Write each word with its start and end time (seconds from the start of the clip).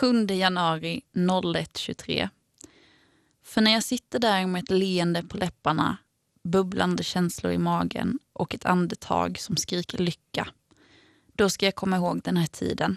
7 0.00 0.26
januari 0.26 1.02
01.23. 1.12 2.28
För 3.42 3.60
när 3.60 3.70
jag 3.70 3.84
sitter 3.84 4.18
där 4.18 4.46
med 4.46 4.62
ett 4.62 4.70
leende 4.70 5.22
på 5.22 5.36
läpparna, 5.36 5.96
bubblande 6.42 7.02
känslor 7.02 7.52
i 7.52 7.58
magen 7.58 8.18
och 8.32 8.54
ett 8.54 8.66
andetag 8.66 9.38
som 9.38 9.56
skriker 9.56 9.98
lycka, 9.98 10.48
då 11.34 11.50
ska 11.50 11.66
jag 11.66 11.74
komma 11.74 11.96
ihåg 11.96 12.20
den 12.22 12.36
här 12.36 12.46
tiden. 12.46 12.96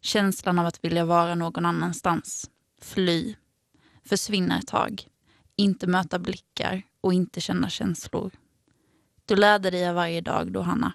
Känslan 0.00 0.58
av 0.58 0.66
att 0.66 0.84
vilja 0.84 1.04
vara 1.04 1.34
någon 1.34 1.66
annanstans, 1.66 2.50
fly, 2.80 3.34
försvinna 4.04 4.58
ett 4.58 4.66
tag, 4.66 5.06
inte 5.56 5.86
möta 5.86 6.18
blickar 6.18 6.82
och 7.00 7.14
inte 7.14 7.40
känna 7.40 7.70
känslor. 7.70 8.30
Du 9.24 9.36
lärde 9.36 9.70
dig 9.70 9.88
av 9.88 9.94
varje 9.94 10.20
dag 10.20 10.52
då, 10.52 10.62
Hanna. 10.62 10.92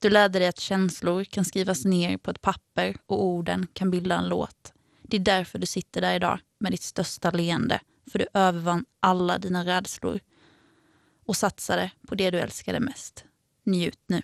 Du 0.00 0.10
lärde 0.10 0.38
dig 0.38 0.48
att 0.48 0.60
känslor 0.60 1.24
kan 1.24 1.44
skrivas 1.44 1.84
ner 1.84 2.16
på 2.16 2.30
ett 2.30 2.42
papper 2.42 2.96
och 3.06 3.24
orden 3.24 3.66
kan 3.72 3.90
bilda 3.90 4.16
en 4.16 4.28
låt. 4.28 4.72
Det 5.02 5.16
är 5.16 5.20
därför 5.20 5.58
du 5.58 5.66
sitter 5.66 6.00
där 6.00 6.14
idag 6.14 6.40
med 6.58 6.72
ditt 6.72 6.82
största 6.82 7.30
leende, 7.30 7.80
för 8.10 8.18
du 8.18 8.26
övervann 8.34 8.84
alla 9.00 9.38
dina 9.38 9.64
rädslor 9.64 10.20
och 11.26 11.36
satsade 11.36 11.90
på 12.08 12.14
det 12.14 12.30
du 12.30 12.38
älskade 12.38 12.80
mest. 12.80 13.24
Njut 13.64 14.00
nu. 14.06 14.22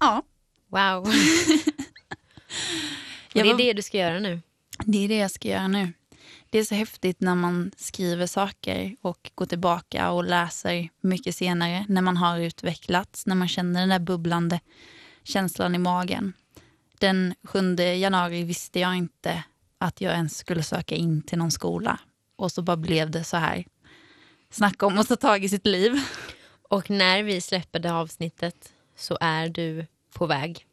Ja. 0.00 0.22
Wow. 0.68 1.12
det 3.32 3.40
är 3.40 3.56
det 3.56 3.72
du 3.72 3.82
ska 3.82 3.98
göra 3.98 4.18
nu. 4.18 4.40
Det 4.84 5.04
är 5.04 5.08
det 5.08 5.16
jag 5.16 5.30
ska 5.30 5.48
göra 5.48 5.68
nu. 5.68 5.92
Det 6.50 6.58
är 6.58 6.64
så 6.64 6.74
häftigt 6.74 7.20
när 7.20 7.34
man 7.34 7.72
skriver 7.76 8.26
saker 8.26 8.96
och 9.00 9.30
går 9.34 9.46
tillbaka 9.46 10.10
och 10.10 10.24
läser 10.24 10.88
mycket 11.00 11.36
senare. 11.36 11.86
När 11.88 12.02
man 12.02 12.16
har 12.16 12.38
utvecklats, 12.38 13.26
när 13.26 13.34
man 13.34 13.48
känner 13.48 13.80
den 13.80 13.88
där 13.88 13.98
bubblande 13.98 14.60
känslan 15.22 15.74
i 15.74 15.78
magen. 15.78 16.32
Den 16.98 17.34
7 17.44 17.74
januari 17.76 18.44
visste 18.44 18.80
jag 18.80 18.96
inte 18.96 19.44
att 19.78 20.00
jag 20.00 20.12
ens 20.12 20.36
skulle 20.36 20.62
söka 20.62 20.94
in 20.94 21.22
till 21.22 21.38
någon 21.38 21.50
skola. 21.50 22.00
Och 22.36 22.52
så 22.52 22.62
bara 22.62 22.76
blev 22.76 23.10
det 23.10 23.24
så 23.24 23.36
här. 23.36 23.64
Snacka 24.50 24.86
om 24.86 24.98
att 24.98 25.08
ta 25.08 25.16
tag 25.16 25.44
i 25.44 25.48
sitt 25.48 25.66
liv. 25.66 26.00
Och 26.68 26.90
när 26.90 27.22
vi 27.22 27.40
släpper 27.40 27.78
det 27.78 27.92
avsnittet 27.92 28.72
så 28.96 29.18
är 29.20 29.48
du 29.48 29.86
på 30.12 30.26
väg 30.26 30.66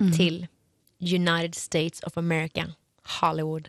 mm. 0.00 0.12
till 0.12 0.46
United 1.12 1.54
States 1.54 2.02
of 2.02 2.18
America, 2.18 2.66
Hollywood. 3.20 3.68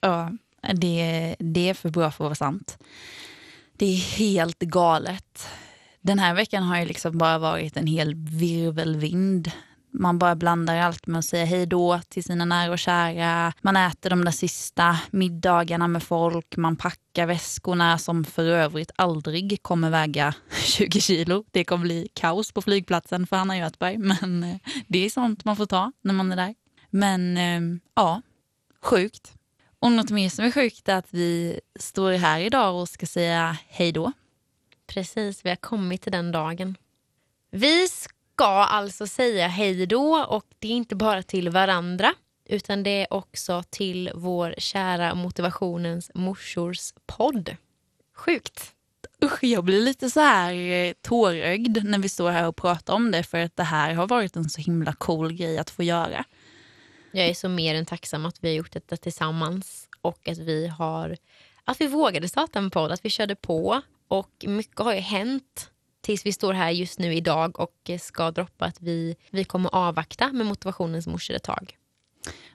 Ja, 0.00 0.30
det, 0.74 1.36
det 1.38 1.68
är 1.68 1.74
för 1.74 1.90
bra 1.90 2.10
för 2.10 2.24
att 2.24 2.28
vara 2.28 2.34
sant. 2.34 2.78
Det 3.72 3.86
är 3.86 3.96
helt 3.96 4.58
galet. 4.58 5.48
Den 6.00 6.18
här 6.18 6.34
veckan 6.34 6.62
har 6.62 6.78
ju 6.78 6.84
liksom 6.84 7.18
bara 7.18 7.38
varit 7.38 7.76
en 7.76 7.86
hel 7.86 8.14
virvelvind 8.14 9.50
man 9.92 10.18
bara 10.18 10.34
blandar 10.34 10.76
allt 10.76 11.06
med 11.06 11.18
att 11.18 11.24
säga 11.24 11.44
hej 11.44 11.66
då 11.66 12.00
till 12.08 12.24
sina 12.24 12.44
nära 12.44 12.72
och 12.72 12.78
kära. 12.78 13.52
Man 13.60 13.76
äter 13.76 14.10
de 14.10 14.24
där 14.24 14.32
sista 14.32 14.98
middagarna 15.10 15.88
med 15.88 16.02
folk. 16.02 16.56
Man 16.56 16.76
packar 16.76 17.26
väskorna 17.26 17.98
som 17.98 18.24
för 18.24 18.44
övrigt 18.44 18.90
aldrig 18.96 19.62
kommer 19.62 19.90
väga 19.90 20.34
20 20.64 21.00
kilo. 21.00 21.44
Det 21.50 21.64
kommer 21.64 21.82
bli 21.82 22.08
kaos 22.14 22.52
på 22.52 22.62
flygplatsen 22.62 23.26
för 23.26 23.36
Hanna 23.36 23.58
Göthberg. 23.58 23.98
Men 23.98 24.44
eh, 24.44 24.56
det 24.88 25.06
är 25.06 25.10
sånt 25.10 25.44
man 25.44 25.56
får 25.56 25.66
ta 25.66 25.92
när 26.02 26.14
man 26.14 26.32
är 26.32 26.36
där. 26.36 26.54
Men 26.90 27.36
ehm, 27.36 27.80
ja, 27.94 28.22
sjukt. 28.82 29.34
Och 29.78 29.92
något 29.92 30.10
mer 30.10 30.28
som 30.28 30.44
är 30.44 30.50
sjukt 30.50 30.88
är 30.88 30.96
att 30.96 31.08
vi 31.10 31.60
står 31.80 32.12
här 32.12 32.40
idag 32.40 32.80
och 32.80 32.88
ska 32.88 33.06
säga 33.06 33.56
hej 33.68 33.92
då. 33.92 34.12
Precis, 34.86 35.44
vi 35.44 35.48
har 35.48 35.56
kommit 35.56 36.02
till 36.02 36.12
den 36.12 36.32
dagen. 36.32 36.76
Vi 37.50 37.88
ska 38.34 38.44
alltså 38.46 39.06
säga 39.06 39.48
hej 39.48 39.86
då 39.86 40.26
och 40.28 40.44
det 40.58 40.68
är 40.68 40.72
inte 40.72 40.96
bara 40.96 41.22
till 41.22 41.50
varandra 41.50 42.14
utan 42.48 42.82
det 42.82 42.90
är 42.90 43.12
också 43.12 43.62
till 43.70 44.10
vår 44.14 44.54
kära 44.58 45.14
motivationens 45.14 46.10
morsors 46.14 46.92
podd. 47.06 47.56
Sjukt. 48.16 48.72
Usch, 49.24 49.44
jag 49.44 49.64
blir 49.64 49.82
lite 49.82 50.10
så 50.10 50.20
här 50.20 50.54
eh, 50.54 50.92
tårögd 51.00 51.84
när 51.84 51.98
vi 51.98 52.08
står 52.08 52.30
här 52.30 52.48
och 52.48 52.56
pratar 52.56 52.94
om 52.94 53.10
det 53.10 53.22
för 53.22 53.38
att 53.38 53.56
det 53.56 53.62
här 53.62 53.94
har 53.94 54.06
varit 54.06 54.36
en 54.36 54.50
så 54.50 54.60
himla 54.60 54.92
cool 54.92 55.32
grej 55.32 55.58
att 55.58 55.70
få 55.70 55.82
göra. 55.82 56.24
Jag 57.12 57.26
är 57.26 57.34
så 57.34 57.48
mer 57.48 57.74
än 57.74 57.86
tacksam 57.86 58.26
att 58.26 58.36
vi 58.40 58.48
har 58.48 58.54
gjort 58.54 58.72
detta 58.72 58.96
tillsammans 58.96 59.88
och 60.00 60.28
att 60.28 60.38
vi 60.38 60.66
har 60.66 61.16
att 61.64 61.80
vi 61.80 61.86
vågade 61.86 62.28
starta 62.28 62.58
en 62.58 62.70
podd, 62.70 62.92
att 62.92 63.04
vi 63.04 63.10
körde 63.10 63.34
på 63.34 63.82
och 64.08 64.44
mycket 64.46 64.78
har 64.78 64.94
ju 64.94 65.00
hänt 65.00 65.71
tills 66.02 66.26
vi 66.26 66.32
står 66.32 66.52
här 66.52 66.70
just 66.70 66.98
nu 66.98 67.14
idag 67.14 67.60
och 67.60 67.90
ska 68.00 68.30
droppa 68.30 68.64
att 68.64 68.80
vi, 68.80 69.16
vi 69.30 69.44
kommer 69.44 69.74
avvakta 69.74 70.32
med 70.32 70.46
motivationens 70.46 71.06
morsor 71.06 71.34
ett 71.34 71.42
tag. 71.42 71.76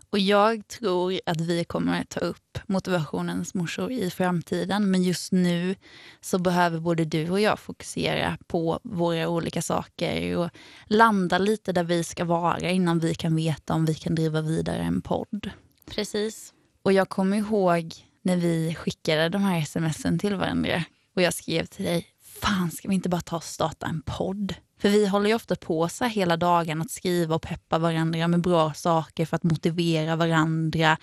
Och 0.09 0.19
jag 0.19 0.67
tror 0.67 1.19
att 1.25 1.41
vi 1.41 1.63
kommer 1.63 2.03
ta 2.03 2.19
upp 2.19 2.59
motivationens 2.67 3.53
morsor 3.53 3.91
i 3.91 4.09
framtiden. 4.09 4.91
Men 4.91 5.03
just 5.03 5.31
nu 5.31 5.75
så 6.21 6.39
behöver 6.39 6.79
både 6.79 7.05
du 7.05 7.29
och 7.29 7.39
jag 7.39 7.59
fokusera 7.59 8.37
på 8.47 8.79
våra 8.83 9.29
olika 9.29 9.61
saker 9.61 10.37
och 10.37 10.49
landa 10.85 11.37
lite 11.37 11.71
där 11.71 11.83
vi 11.83 12.03
ska 12.03 12.25
vara 12.25 12.69
innan 12.69 12.99
vi 12.99 13.15
kan 13.15 13.35
veta 13.35 13.73
om 13.73 13.85
vi 13.85 13.93
kan 13.93 14.15
driva 14.15 14.41
vidare 14.41 14.81
en 14.81 15.01
podd. 15.01 15.49
Precis. 15.89 16.53
Och 16.81 16.93
jag 16.93 17.09
kommer 17.09 17.37
ihåg 17.37 17.93
när 18.21 18.37
vi 18.37 18.75
skickade 18.75 19.29
de 19.29 19.41
här 19.41 19.61
smsen 19.61 20.19
till 20.19 20.35
varandra 20.35 20.83
och 21.15 21.21
jag 21.21 21.33
skrev 21.33 21.65
till 21.65 21.85
dig, 21.85 22.05
fan 22.41 22.71
ska 22.71 22.87
vi 22.87 22.95
inte 22.95 23.09
bara 23.09 23.21
ta 23.21 23.35
och 23.35 23.43
starta 23.43 23.85
en 23.85 24.01
podd? 24.01 24.53
För 24.79 24.89
vi 24.89 25.07
håller 25.07 25.29
ju 25.29 25.35
ofta 25.35 25.55
på 25.55 25.89
så 25.89 26.03
här 26.03 26.11
hela 26.11 26.37
dagen 26.37 26.81
att 26.81 26.91
skriva 26.91 27.35
och 27.35 27.41
peppa 27.41 27.77
varandra 27.77 28.27
med 28.27 28.41
bra 28.41 28.73
saker 28.73 29.25
för 29.25 29.35
att 29.35 29.43
motivera 29.43 30.15
varandra. 30.15 30.97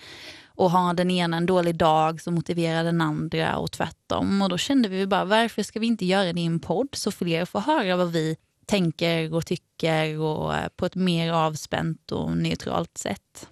Och 0.47 0.71
har 0.71 0.93
den 0.93 1.11
ena 1.11 1.37
en 1.37 1.45
dålig 1.45 1.75
dag 1.75 2.21
så 2.21 2.31
motiverar 2.31 2.83
den 2.83 3.01
andra 3.01 3.57
och 3.57 3.71
tvärtom. 3.71 4.41
Och 4.41 4.49
då 4.49 4.57
kände 4.57 4.89
vi 4.89 5.07
bara, 5.07 5.25
varför 5.25 5.63
ska 5.63 5.79
vi 5.79 5.87
inte 5.87 6.05
göra 6.05 6.33
det 6.33 6.41
i 6.41 6.45
en 6.45 6.59
podd 6.59 6.89
så 6.91 7.11
fler 7.11 7.45
får 7.45 7.59
höra 7.59 7.95
vad 7.95 8.11
vi 8.11 8.37
tänker 8.65 9.33
och 9.33 9.45
tycker 9.45 10.19
och 10.19 10.55
eh, 10.55 10.67
på 10.75 10.85
ett 10.85 10.95
mer 10.95 11.31
avspänt 11.31 12.11
och 12.11 12.37
neutralt 12.37 12.97
sätt. 12.97 13.49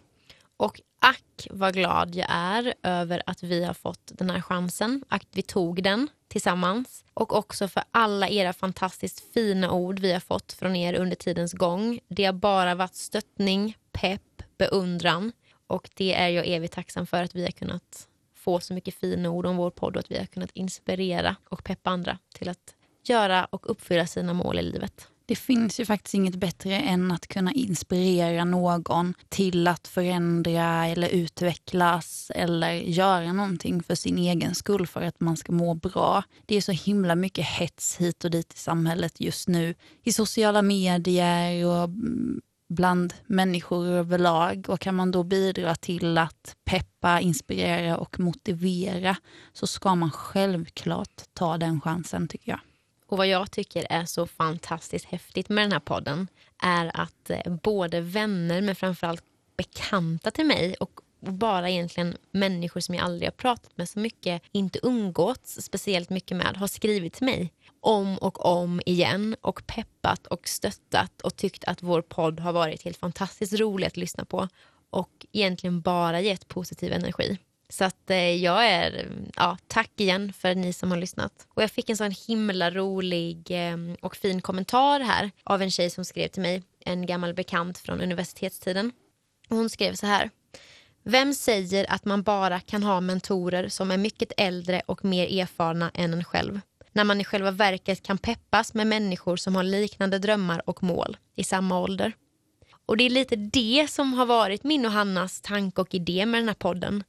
Och 0.57 0.81
ack 0.99 1.47
vad 1.51 1.73
glad 1.73 2.15
jag 2.15 2.27
är 2.29 2.73
över 2.83 3.23
att 3.25 3.43
vi 3.43 3.65
har 3.65 3.73
fått 3.73 4.11
den 4.13 4.29
här 4.29 4.41
chansen, 4.41 5.03
att 5.09 5.27
vi 5.31 5.41
tog 5.41 5.83
den 5.83 6.07
tillsammans. 6.33 7.05
Och 7.13 7.35
också 7.35 7.67
för 7.67 7.83
alla 7.91 8.29
era 8.29 8.53
fantastiskt 8.53 9.33
fina 9.33 9.71
ord 9.71 9.99
vi 9.99 10.13
har 10.13 10.19
fått 10.19 10.53
från 10.53 10.75
er 10.75 10.93
under 10.93 11.15
tidens 11.15 11.53
gång. 11.53 11.99
Det 12.07 12.25
har 12.25 12.33
bara 12.33 12.75
varit 12.75 12.95
stöttning, 12.95 13.77
pepp, 13.91 14.43
beundran. 14.57 15.31
Och 15.67 15.89
det 15.93 16.13
är 16.13 16.29
jag 16.29 16.47
evigt 16.47 16.73
tacksam 16.73 17.07
för 17.07 17.23
att 17.23 17.35
vi 17.35 17.43
har 17.43 17.51
kunnat 17.51 18.07
få 18.35 18.59
så 18.59 18.73
mycket 18.73 18.95
fina 18.95 19.29
ord 19.29 19.45
om 19.45 19.57
vår 19.57 19.69
podd 19.69 19.95
och 19.95 19.99
att 19.99 20.11
vi 20.11 20.17
har 20.17 20.25
kunnat 20.25 20.51
inspirera 20.53 21.35
och 21.49 21.63
peppa 21.63 21.89
andra 21.89 22.17
till 22.33 22.49
att 22.49 22.75
göra 23.03 23.45
och 23.45 23.69
uppfylla 23.71 24.07
sina 24.07 24.33
mål 24.33 24.59
i 24.59 24.61
livet. 24.61 25.07
Det 25.25 25.35
finns 25.35 25.79
ju 25.79 25.85
faktiskt 25.85 26.13
inget 26.13 26.35
bättre 26.35 26.75
än 26.79 27.11
att 27.11 27.27
kunna 27.27 27.51
inspirera 27.51 28.45
någon 28.45 29.13
till 29.29 29.67
att 29.67 29.87
förändra 29.87 30.87
eller 30.87 31.09
utvecklas 31.09 32.31
eller 32.35 32.71
göra 32.71 33.33
någonting 33.33 33.83
för 33.83 33.95
sin 33.95 34.17
egen 34.17 34.55
skull 34.55 34.87
för 34.87 35.01
att 35.01 35.19
man 35.19 35.37
ska 35.37 35.51
må 35.51 35.73
bra. 35.73 36.23
Det 36.45 36.55
är 36.55 36.61
så 36.61 36.71
himla 36.71 37.15
mycket 37.15 37.45
hets 37.45 37.97
hit 37.97 38.23
och 38.23 38.31
dit 38.31 38.53
i 38.53 38.57
samhället 38.57 39.21
just 39.21 39.47
nu. 39.47 39.75
I 40.03 40.13
sociala 40.13 40.61
medier 40.61 41.65
och 41.65 41.83
mm, 41.83 42.41
bland 42.69 43.13
människor 43.25 43.87
överlag. 43.87 44.65
Och 44.69 44.79
kan 44.79 44.95
man 44.95 45.11
då 45.11 45.23
bidra 45.23 45.75
till 45.75 46.17
att 46.17 46.55
peppa, 46.65 47.19
inspirera 47.19 47.97
och 47.97 48.19
motivera 48.19 49.15
så 49.53 49.67
ska 49.67 49.95
man 49.95 50.11
självklart 50.11 51.23
ta 51.33 51.57
den 51.57 51.81
chansen 51.81 52.27
tycker 52.27 52.51
jag. 52.51 52.59
Och 53.13 53.17
vad 53.17 53.27
jag 53.27 53.51
tycker 53.51 53.87
är 53.89 54.05
så 54.05 54.27
fantastiskt 54.27 55.05
häftigt 55.05 55.49
med 55.49 55.63
den 55.63 55.71
här 55.71 55.79
podden 55.79 56.27
är 56.63 56.91
att 56.93 57.29
eh, 57.29 57.53
både 57.63 58.01
vänner 58.01 58.61
men 58.61 58.75
framförallt 58.75 59.23
bekanta 59.57 60.31
till 60.31 60.45
mig 60.45 60.75
och 60.79 60.99
bara 61.19 61.69
egentligen 61.69 62.17
människor 62.31 62.79
som 62.79 62.95
jag 62.95 63.03
aldrig 63.03 63.27
har 63.27 63.33
pratat 63.33 63.77
med 63.77 63.89
så 63.89 63.99
mycket, 63.99 64.41
inte 64.51 64.79
umgåtts 64.83 65.61
speciellt 65.61 66.09
mycket 66.09 66.37
med, 66.37 66.57
har 66.57 66.67
skrivit 66.67 67.13
till 67.13 67.25
mig 67.25 67.53
om 67.79 68.17
och 68.17 68.45
om 68.45 68.81
igen 68.85 69.35
och 69.41 69.67
peppat 69.67 70.27
och 70.27 70.47
stöttat 70.47 71.21
och 71.21 71.35
tyckt 71.35 71.63
att 71.63 71.83
vår 71.83 72.01
podd 72.01 72.39
har 72.39 72.53
varit 72.53 72.83
helt 72.83 72.97
fantastiskt 72.97 73.53
rolig 73.53 73.87
att 73.87 73.97
lyssna 73.97 74.25
på 74.25 74.47
och 74.89 75.25
egentligen 75.31 75.81
bara 75.81 76.21
gett 76.21 76.47
positiv 76.47 76.93
energi. 76.93 77.37
Så 77.73 77.83
att 77.83 78.09
eh, 78.09 78.35
jag 78.35 78.65
är, 78.67 79.07
ja, 79.35 79.57
tack 79.67 79.91
igen 79.95 80.33
för 80.33 80.55
ni 80.55 80.73
som 80.73 80.91
har 80.91 80.97
lyssnat. 80.97 81.47
Och 81.53 81.63
jag 81.63 81.71
fick 81.71 81.89
en 81.89 81.97
sån 81.97 82.11
himla 82.27 82.71
rolig 82.71 83.51
eh, 83.51 83.77
och 84.01 84.15
fin 84.15 84.41
kommentar 84.41 84.99
här 84.99 85.31
av 85.43 85.61
en 85.61 85.71
tjej 85.71 85.89
som 85.89 86.05
skrev 86.05 86.27
till 86.27 86.41
mig, 86.41 86.63
en 86.85 87.05
gammal 87.05 87.33
bekant 87.33 87.77
från 87.77 88.01
universitetstiden. 88.01 88.91
Och 89.49 89.57
hon 89.57 89.69
skrev 89.69 89.93
så 89.93 90.05
här. 90.05 90.29
Vem 91.03 91.33
säger 91.33 91.91
att 91.91 92.05
man 92.05 92.23
bara 92.23 92.59
kan 92.59 92.83
ha 92.83 93.01
mentorer 93.01 93.67
som 93.67 93.91
är 93.91 93.97
mycket 93.97 94.31
äldre 94.37 94.81
och 94.85 95.05
mer 95.05 95.41
erfarna 95.41 95.91
än 95.93 96.13
en 96.13 96.23
själv? 96.23 96.59
När 96.91 97.03
man 97.03 97.21
i 97.21 97.23
själva 97.23 97.51
verket 97.51 98.03
kan 98.03 98.17
peppas 98.17 98.73
med 98.73 98.87
människor 98.87 99.35
som 99.35 99.55
har 99.55 99.63
liknande 99.63 100.19
drömmar 100.19 100.69
och 100.69 100.83
mål 100.83 101.17
i 101.35 101.43
samma 101.43 101.79
ålder. 101.79 102.13
Och 102.85 102.97
det 102.97 103.03
är 103.03 103.09
lite 103.09 103.35
det 103.35 103.87
som 103.89 104.13
har 104.13 104.25
varit 104.25 104.63
min 104.63 104.85
och 104.85 104.91
Hannas 104.91 105.41
tanke 105.41 105.81
och 105.81 105.93
idé 105.93 106.25
med 106.25 106.41
den 106.41 106.47
här 106.47 106.55
podden. 106.55 107.03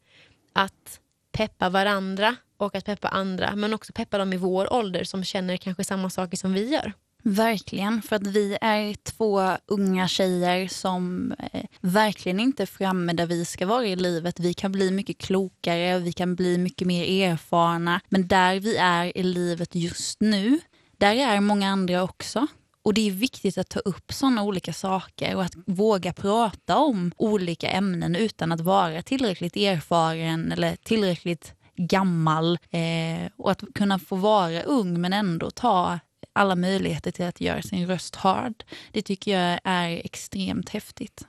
Att 0.54 1.00
peppa 1.32 1.68
varandra 1.68 2.36
och 2.56 2.74
att 2.74 2.84
peppa 2.84 3.08
andra 3.08 3.56
men 3.56 3.74
också 3.74 3.92
peppa 3.92 4.18
dem 4.18 4.32
i 4.32 4.36
vår 4.36 4.72
ålder 4.72 5.04
som 5.04 5.24
känner 5.24 5.56
kanske 5.56 5.84
samma 5.84 6.10
saker 6.10 6.36
som 6.36 6.52
vi 6.52 6.68
gör. 6.72 6.92
Verkligen, 7.26 8.02
för 8.02 8.16
att 8.16 8.26
vi 8.26 8.58
är 8.60 8.94
två 8.94 9.56
unga 9.66 10.08
tjejer 10.08 10.68
som 10.68 11.32
eh, 11.52 11.64
verkligen 11.80 12.40
inte 12.40 12.62
är 12.62 12.66
framme 12.66 13.12
där 13.12 13.26
vi 13.26 13.44
ska 13.44 13.66
vara 13.66 13.86
i 13.86 13.96
livet. 13.96 14.40
Vi 14.40 14.54
kan 14.54 14.72
bli 14.72 14.90
mycket 14.90 15.18
klokare, 15.18 15.98
vi 15.98 16.12
kan 16.12 16.34
bli 16.34 16.58
mycket 16.58 16.86
mer 16.86 17.28
erfarna. 17.28 18.00
Men 18.08 18.28
där 18.28 18.60
vi 18.60 18.76
är 18.76 19.18
i 19.18 19.22
livet 19.22 19.74
just 19.74 20.20
nu, 20.20 20.60
där 20.98 21.14
är 21.14 21.40
många 21.40 21.68
andra 21.68 22.02
också. 22.02 22.46
Och 22.84 22.94
det 22.94 23.08
är 23.08 23.10
viktigt 23.10 23.58
att 23.58 23.68
ta 23.68 23.80
upp 23.80 24.12
sådana 24.12 24.42
olika 24.42 24.72
saker 24.72 25.36
och 25.36 25.42
att 25.42 25.54
våga 25.66 26.12
prata 26.12 26.76
om 26.76 27.12
olika 27.16 27.68
ämnen 27.68 28.16
utan 28.16 28.52
att 28.52 28.60
vara 28.60 29.02
tillräckligt 29.02 29.56
erfaren 29.56 30.52
eller 30.52 30.76
tillräckligt 30.76 31.54
gammal. 31.76 32.58
Eh, 32.70 33.30
och 33.36 33.50
att 33.50 33.62
kunna 33.74 33.98
få 33.98 34.16
vara 34.16 34.62
ung 34.62 35.00
men 35.00 35.12
ändå 35.12 35.50
ta 35.50 35.98
alla 36.32 36.56
möjligheter 36.56 37.10
till 37.10 37.24
att 37.24 37.40
göra 37.40 37.62
sin 37.62 37.86
röst 37.86 38.16
hörd. 38.16 38.64
Det 38.92 39.02
tycker 39.02 39.38
jag 39.38 39.60
är 39.64 40.00
extremt 40.04 40.68
häftigt. 40.68 41.26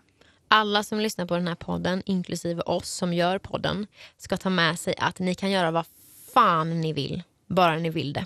Alla 0.47 0.83
som 0.83 0.99
lyssnar 0.99 1.25
på 1.25 1.35
den 1.35 1.47
här 1.47 1.55
podden, 1.55 2.03
inklusive 2.05 2.61
oss 2.61 2.89
som 2.89 3.13
gör 3.13 3.39
podden, 3.39 3.87
ska 4.17 4.37
ta 4.37 4.49
med 4.49 4.79
sig 4.79 4.95
att 4.97 5.19
ni 5.19 5.35
kan 5.35 5.51
göra 5.51 5.71
vad 5.71 5.85
fan 6.33 6.81
ni 6.81 6.93
vill, 6.93 7.23
bara 7.47 7.77
ni 7.77 7.89
vill 7.89 8.13
det. 8.13 8.25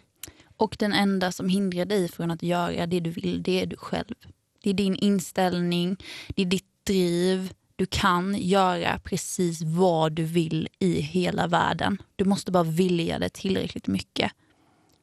Och 0.60 0.76
den 0.80 0.94
enda 0.94 1.32
som 1.32 1.50
hindrar 1.50 1.86
dig 1.86 2.08
från 2.08 2.32
att 2.32 2.44
göra 2.44 2.88
det 2.88 3.00
du 3.00 3.10
vill, 3.10 3.44
det 3.44 3.62
är 3.62 3.66
du 3.66 3.78
själv. 3.78 4.16
Det 4.64 4.70
är 4.70 4.74
din 4.74 4.96
inställning, 4.96 5.98
det 6.28 6.42
är 6.42 6.46
ditt 6.46 6.66
driv. 6.84 7.54
Du 7.76 7.86
kan 7.86 8.36
göra 8.38 9.00
precis 9.00 9.62
vad 9.62 10.12
du 10.12 10.24
vill 10.24 10.68
i 10.80 11.02
hela 11.02 11.48
världen. 11.48 12.02
Du 12.16 12.26
måste 12.26 12.52
bara 12.52 12.64
vilja 12.64 13.20
det 13.20 13.30
tillräckligt 13.30 13.88
mycket. 13.88 14.32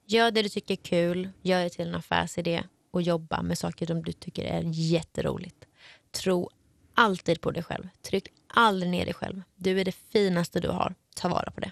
Gör 0.07 0.31
det 0.31 0.43
du 0.43 0.49
tycker 0.49 0.75
är 0.75 0.77
kul, 0.77 1.29
gör 1.43 1.63
det 1.63 1.71
till 1.71 1.89
en 1.89 1.95
affärsidé 1.95 2.63
och 2.91 3.03
jobba 3.03 3.43
med 3.43 3.59
saker 3.59 3.87
som 3.87 4.03
du 4.03 4.13
tycker 4.13 4.45
är 4.45 4.63
jätteroligt. 4.65 5.65
Tro 6.11 6.51
alltid 6.95 7.41
på 7.41 7.51
dig 7.51 7.63
själv. 7.63 7.89
Tryck 8.03 8.29
aldrig 8.49 8.91
ner 8.91 9.05
dig 9.05 9.15
själv. 9.15 9.43
Du 9.55 9.81
är 9.81 9.85
det 9.85 9.97
finaste 10.13 10.61
du 10.61 10.69
har. 10.69 10.95
Ta 11.15 11.29
vara 11.29 11.51
på 11.51 11.61
det. 11.61 11.71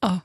Ja, 0.00 0.08
Oh, 0.08 0.18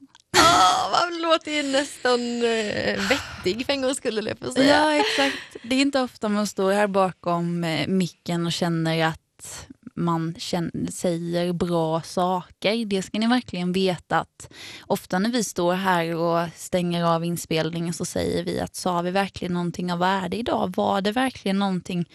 Ah, 0.43 0.89
man 0.91 1.21
låter 1.21 1.51
ju 1.51 1.63
nästan 1.63 2.19
eh, 2.43 2.99
vettig 3.09 3.65
för 3.65 3.73
en 3.73 3.81
gångs 3.81 3.97
skull, 3.97 4.15
jag 4.27 4.39
säga. 4.53 4.75
Ja, 4.75 4.93
exakt. 4.93 5.37
Det 5.63 5.75
är 5.75 5.81
inte 5.81 5.99
ofta 6.01 6.29
man 6.29 6.47
står 6.47 6.71
här 6.71 6.87
bakom 6.87 7.63
eh, 7.63 7.87
micken 7.87 8.45
och 8.45 8.51
känner 8.53 9.07
att 9.07 9.67
man 9.95 10.35
känner, 10.37 10.91
säger 10.91 11.53
bra 11.53 12.01
saker. 12.01 12.85
Det 12.85 13.01
ska 13.01 13.19
ni 13.19 13.27
verkligen 13.27 13.71
veta 13.71 14.19
att 14.19 14.53
ofta 14.87 15.19
när 15.19 15.29
vi 15.29 15.43
står 15.43 15.73
här 15.73 16.15
och 16.15 16.47
stänger 16.55 17.03
av 17.03 17.25
inspelningen 17.25 17.93
så 17.93 18.05
säger 18.05 18.43
vi 18.43 18.59
att 18.59 18.75
sa 18.75 19.01
vi 19.01 19.11
verkligen 19.11 19.53
någonting 19.53 19.93
av 19.93 19.99
värde 19.99 20.37
idag? 20.37 20.73
Var 20.77 21.01
det 21.01 21.11
verkligen 21.11 21.59
någonting 21.59 22.09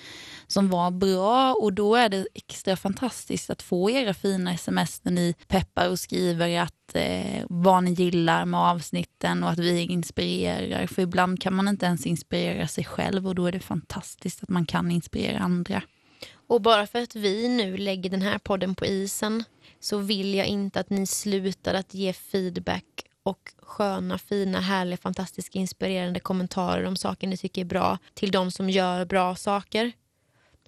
som 0.47 0.71
var 0.71 0.91
bra? 0.91 1.55
Och 1.55 1.73
då 1.73 1.95
är 1.95 2.09
det 2.09 2.27
extra 2.35 2.77
fantastiskt 2.77 3.51
att 3.51 3.63
få 3.63 3.91
era 3.91 4.15
fina 4.15 4.53
sms 4.53 5.05
när 5.05 5.13
ni 5.13 5.35
peppar 5.49 5.89
och 5.89 5.99
skriver 5.99 6.61
att 6.61 6.95
eh, 6.95 7.45
vad 7.49 7.85
ni 7.85 7.93
gillar 7.93 8.45
med 8.45 8.61
avsnitten 8.61 9.45
och 9.45 9.51
att 9.51 9.59
vi 9.59 9.81
inspirerar. 9.81 10.87
För 10.87 11.03
ibland 11.03 11.41
kan 11.41 11.55
man 11.55 11.69
inte 11.69 11.87
ens 11.87 12.07
inspirera 12.07 12.69
sig 12.69 12.85
själv 12.85 13.27
och 13.27 13.35
då 13.35 13.47
är 13.47 13.53
det 13.53 13.61
fantastiskt 13.61 14.43
att 14.43 14.49
man 14.49 14.67
kan 14.67 14.91
inspirera 14.91 15.39
andra. 15.39 15.83
Och 16.49 16.61
bara 16.61 16.87
för 16.87 17.03
att 17.03 17.17
vi 17.17 17.49
nu 17.49 17.77
lägger 17.77 18.11
den 18.11 18.23
här 18.23 18.39
podden 18.39 18.75
på 18.75 18.87
isen 18.87 19.45
så 19.81 19.99
vill 19.99 20.35
jag 20.35 20.47
inte 20.47 20.81
att 20.81 20.91
ni 20.91 21.06
slutar 21.06 21.75
att 21.75 21.95
ge 21.95 22.12
feedback 22.12 22.85
och 23.23 23.53
sköna, 23.62 24.19
fina, 24.19 24.61
härliga, 24.61 24.97
fantastiska, 24.97 25.59
inspirerande 25.59 26.21
kommentarer 26.21 26.85
om 26.85 26.97
saker 26.97 27.27
ni 27.27 27.37
tycker 27.37 27.61
är 27.61 27.65
bra 27.65 27.99
till 28.15 28.31
de 28.31 28.50
som 28.50 28.71
gör 28.71 29.05
bra 29.05 29.37
saker. 29.37 29.93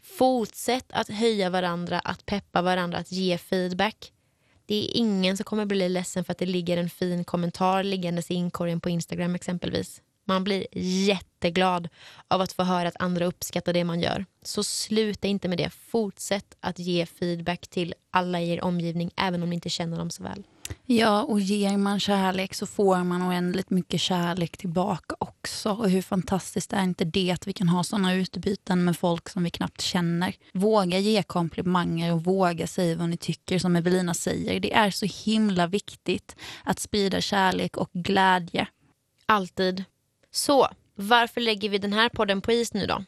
Fortsätt 0.03 0.93
att 0.93 1.09
höja 1.09 1.50
varandra, 1.50 1.99
att 1.99 2.26
peppa 2.26 2.62
varandra, 2.62 2.99
att 2.99 3.12
ge 3.12 3.38
feedback. 3.38 4.12
Det 4.67 4.75
är 4.75 4.97
ingen 4.97 5.37
som 5.37 5.44
kommer 5.44 5.67
bli 5.67 5.88
ledsen 5.88 6.25
för 6.25 6.33
att 6.33 6.38
det 6.38 6.47
ligger 6.47 6.76
en 6.76 6.91
fin 6.91 7.25
kommentar 7.25 7.83
liggandes 7.83 8.31
i 8.31 8.35
inkorgen 8.35 8.81
på 8.81 8.91
Instagram 8.91 9.35
exempelvis. 9.35 10.03
Man 10.31 10.44
blir 10.44 10.67
jätteglad 11.09 11.88
av 12.29 12.41
att 12.41 12.53
få 12.53 12.62
höra 12.62 12.88
att 12.88 13.00
andra 13.00 13.25
uppskattar 13.27 13.73
det 13.73 13.85
man 13.85 14.00
gör. 14.00 14.27
Så 14.43 14.65
sluta 14.65 15.29
inte 15.29 15.49
med 15.49 15.59
det. 15.59 15.71
Fortsätt 15.71 16.56
att 16.61 16.79
ge 16.79 17.06
feedback 17.06 17.69
till 17.69 17.94
alla 18.11 18.41
i 18.41 18.50
er 18.50 18.65
omgivning, 18.65 19.11
även 19.17 19.43
om 19.43 19.49
ni 19.50 19.55
inte 19.55 19.69
känner 19.69 19.99
dem 19.99 20.11
så 20.11 20.23
väl. 20.23 20.43
Ja, 20.87 21.23
och 21.23 21.41
ger 21.41 21.77
man 21.77 22.00
kärlek 22.00 22.55
så 22.55 22.67
får 22.67 23.05
man 23.05 23.29
oändligt 23.29 23.71
mycket 23.71 24.00
kärlek 24.00 24.56
tillbaka 24.56 25.15
också. 25.19 25.71
Och 25.71 25.91
hur 25.91 26.03
fantastiskt 26.03 26.73
är 26.73 26.83
inte 26.83 27.05
det 27.05 27.31
att 27.31 27.47
vi 27.47 27.53
kan 27.53 27.69
ha 27.69 27.85
sådana 27.85 28.15
utbyten 28.15 28.85
med 28.85 28.97
folk 28.97 29.29
som 29.29 29.44
vi 29.44 29.50
knappt 29.50 29.81
känner. 29.81 30.35
Våga 30.53 30.99
ge 30.99 31.23
komplimanger 31.23 32.12
och 32.12 32.25
våga 32.25 32.67
säga 32.67 32.97
vad 32.97 33.09
ni 33.09 33.17
tycker, 33.17 33.59
som 33.59 33.76
Evelina 33.76 34.15
säger. 34.15 34.61
Det 34.61 34.73
är 34.73 34.91
så 34.91 35.06
himla 35.06 35.67
viktigt 35.67 36.37
att 36.65 36.79
sprida 36.79 37.21
kärlek 37.21 37.76
och 37.76 37.91
glädje. 37.93 38.67
Alltid. 39.26 39.85
Så, 40.31 40.69
varför 40.94 41.41
lägger 41.41 41.69
vi 41.69 41.79
den 41.79 41.93
här 41.93 42.09
podden 42.09 42.41
på 42.41 42.53
is 42.53 42.75
nu 42.75 42.87
då? 42.87 43.05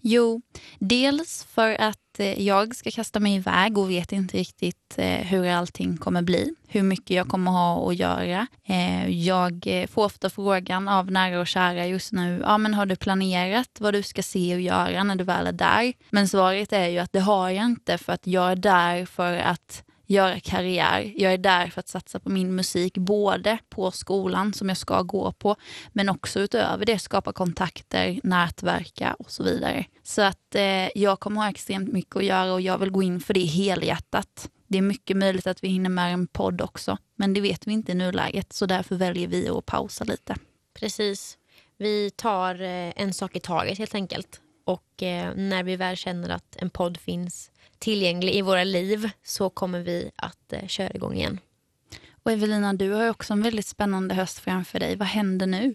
Jo, 0.00 0.42
dels 0.78 1.44
för 1.44 1.80
att 1.80 2.20
eh, 2.20 2.42
jag 2.42 2.76
ska 2.76 2.90
kasta 2.90 3.20
mig 3.20 3.34
iväg 3.34 3.78
och 3.78 3.90
vet 3.90 4.12
inte 4.12 4.36
riktigt 4.36 4.94
eh, 4.96 5.26
hur 5.26 5.48
allting 5.48 5.96
kommer 5.96 6.22
bli. 6.22 6.54
Hur 6.68 6.82
mycket 6.82 7.10
jag 7.10 7.28
kommer 7.28 7.50
ha 7.50 7.90
att 7.90 7.96
göra. 7.96 8.46
Eh, 8.64 9.08
jag 9.08 9.86
får 9.90 10.04
ofta 10.04 10.30
frågan 10.30 10.88
av 10.88 11.10
nära 11.10 11.40
och 11.40 11.46
kära 11.46 11.86
just 11.86 12.12
nu, 12.12 12.40
ja 12.42 12.58
men 12.58 12.74
har 12.74 12.86
du 12.86 12.96
planerat 12.96 13.70
vad 13.78 13.94
du 13.94 14.02
ska 14.02 14.22
se 14.22 14.54
och 14.54 14.60
göra 14.60 15.04
när 15.04 15.16
du 15.16 15.24
väl 15.24 15.46
är 15.46 15.52
där? 15.52 15.92
Men 16.10 16.28
svaret 16.28 16.72
är 16.72 16.88
ju 16.88 16.98
att 16.98 17.12
det 17.12 17.20
har 17.20 17.50
jag 17.50 17.64
inte 17.64 17.98
för 17.98 18.12
att 18.12 18.26
jag 18.26 18.52
är 18.52 18.56
där 18.56 19.06
för 19.06 19.36
att 19.36 19.84
göra 20.08 20.40
karriär. 20.40 21.12
Jag 21.16 21.32
är 21.32 21.38
där 21.38 21.66
för 21.66 21.80
att 21.80 21.88
satsa 21.88 22.20
på 22.20 22.30
min 22.30 22.54
musik, 22.54 22.98
både 22.98 23.58
på 23.68 23.90
skolan 23.90 24.52
som 24.52 24.68
jag 24.68 24.78
ska 24.78 25.02
gå 25.02 25.32
på, 25.32 25.56
men 25.92 26.08
också 26.08 26.40
utöver 26.40 26.86
det 26.86 26.98
skapa 26.98 27.32
kontakter, 27.32 28.20
nätverka 28.22 29.16
och 29.18 29.30
så 29.30 29.42
vidare. 29.42 29.84
Så 30.02 30.22
att 30.22 30.54
eh, 30.54 30.98
jag 30.98 31.20
kommer 31.20 31.40
ha 31.40 31.50
extremt 31.50 31.92
mycket 31.92 32.16
att 32.16 32.24
göra 32.24 32.52
och 32.52 32.60
jag 32.60 32.78
vill 32.78 32.90
gå 32.90 33.02
in 33.02 33.20
för 33.20 33.34
det 33.34 33.44
helhjärtat. 33.44 34.50
Det 34.66 34.78
är 34.78 34.82
mycket 34.82 35.16
möjligt 35.16 35.46
att 35.46 35.64
vi 35.64 35.68
hinner 35.68 35.90
med 35.90 36.12
en 36.12 36.26
podd 36.26 36.60
också, 36.60 36.98
men 37.16 37.34
det 37.34 37.40
vet 37.40 37.66
vi 37.66 37.72
inte 37.72 37.92
i 37.92 37.94
nuläget, 37.94 38.52
så 38.52 38.66
därför 38.66 38.96
väljer 38.96 39.28
vi 39.28 39.48
att 39.48 39.66
pausa 39.66 40.04
lite. 40.04 40.34
Precis. 40.80 41.38
Vi 41.78 42.10
tar 42.10 42.62
eh, 42.62 42.92
en 42.96 43.12
sak 43.12 43.36
i 43.36 43.40
taget 43.40 43.78
helt 43.78 43.94
enkelt. 43.94 44.40
Och 44.64 45.02
eh, 45.02 45.34
när 45.34 45.62
vi 45.62 45.76
väl 45.76 45.96
känner 45.96 46.28
att 46.28 46.56
en 46.56 46.70
podd 46.70 46.96
finns 46.96 47.50
tillgänglig 47.78 48.34
i 48.34 48.42
våra 48.42 48.64
liv 48.64 49.10
så 49.22 49.50
kommer 49.50 49.80
vi 49.80 50.10
att 50.16 50.52
eh, 50.52 50.66
köra 50.66 50.90
igång 50.90 51.14
igen. 51.14 51.40
Och 52.22 52.32
Evelina, 52.32 52.72
du 52.72 52.90
har 52.90 53.10
också 53.10 53.32
en 53.32 53.42
väldigt 53.42 53.66
spännande 53.66 54.14
höst 54.14 54.38
framför 54.38 54.80
dig. 54.80 54.96
Vad 54.96 55.08
händer 55.08 55.46
nu? 55.46 55.74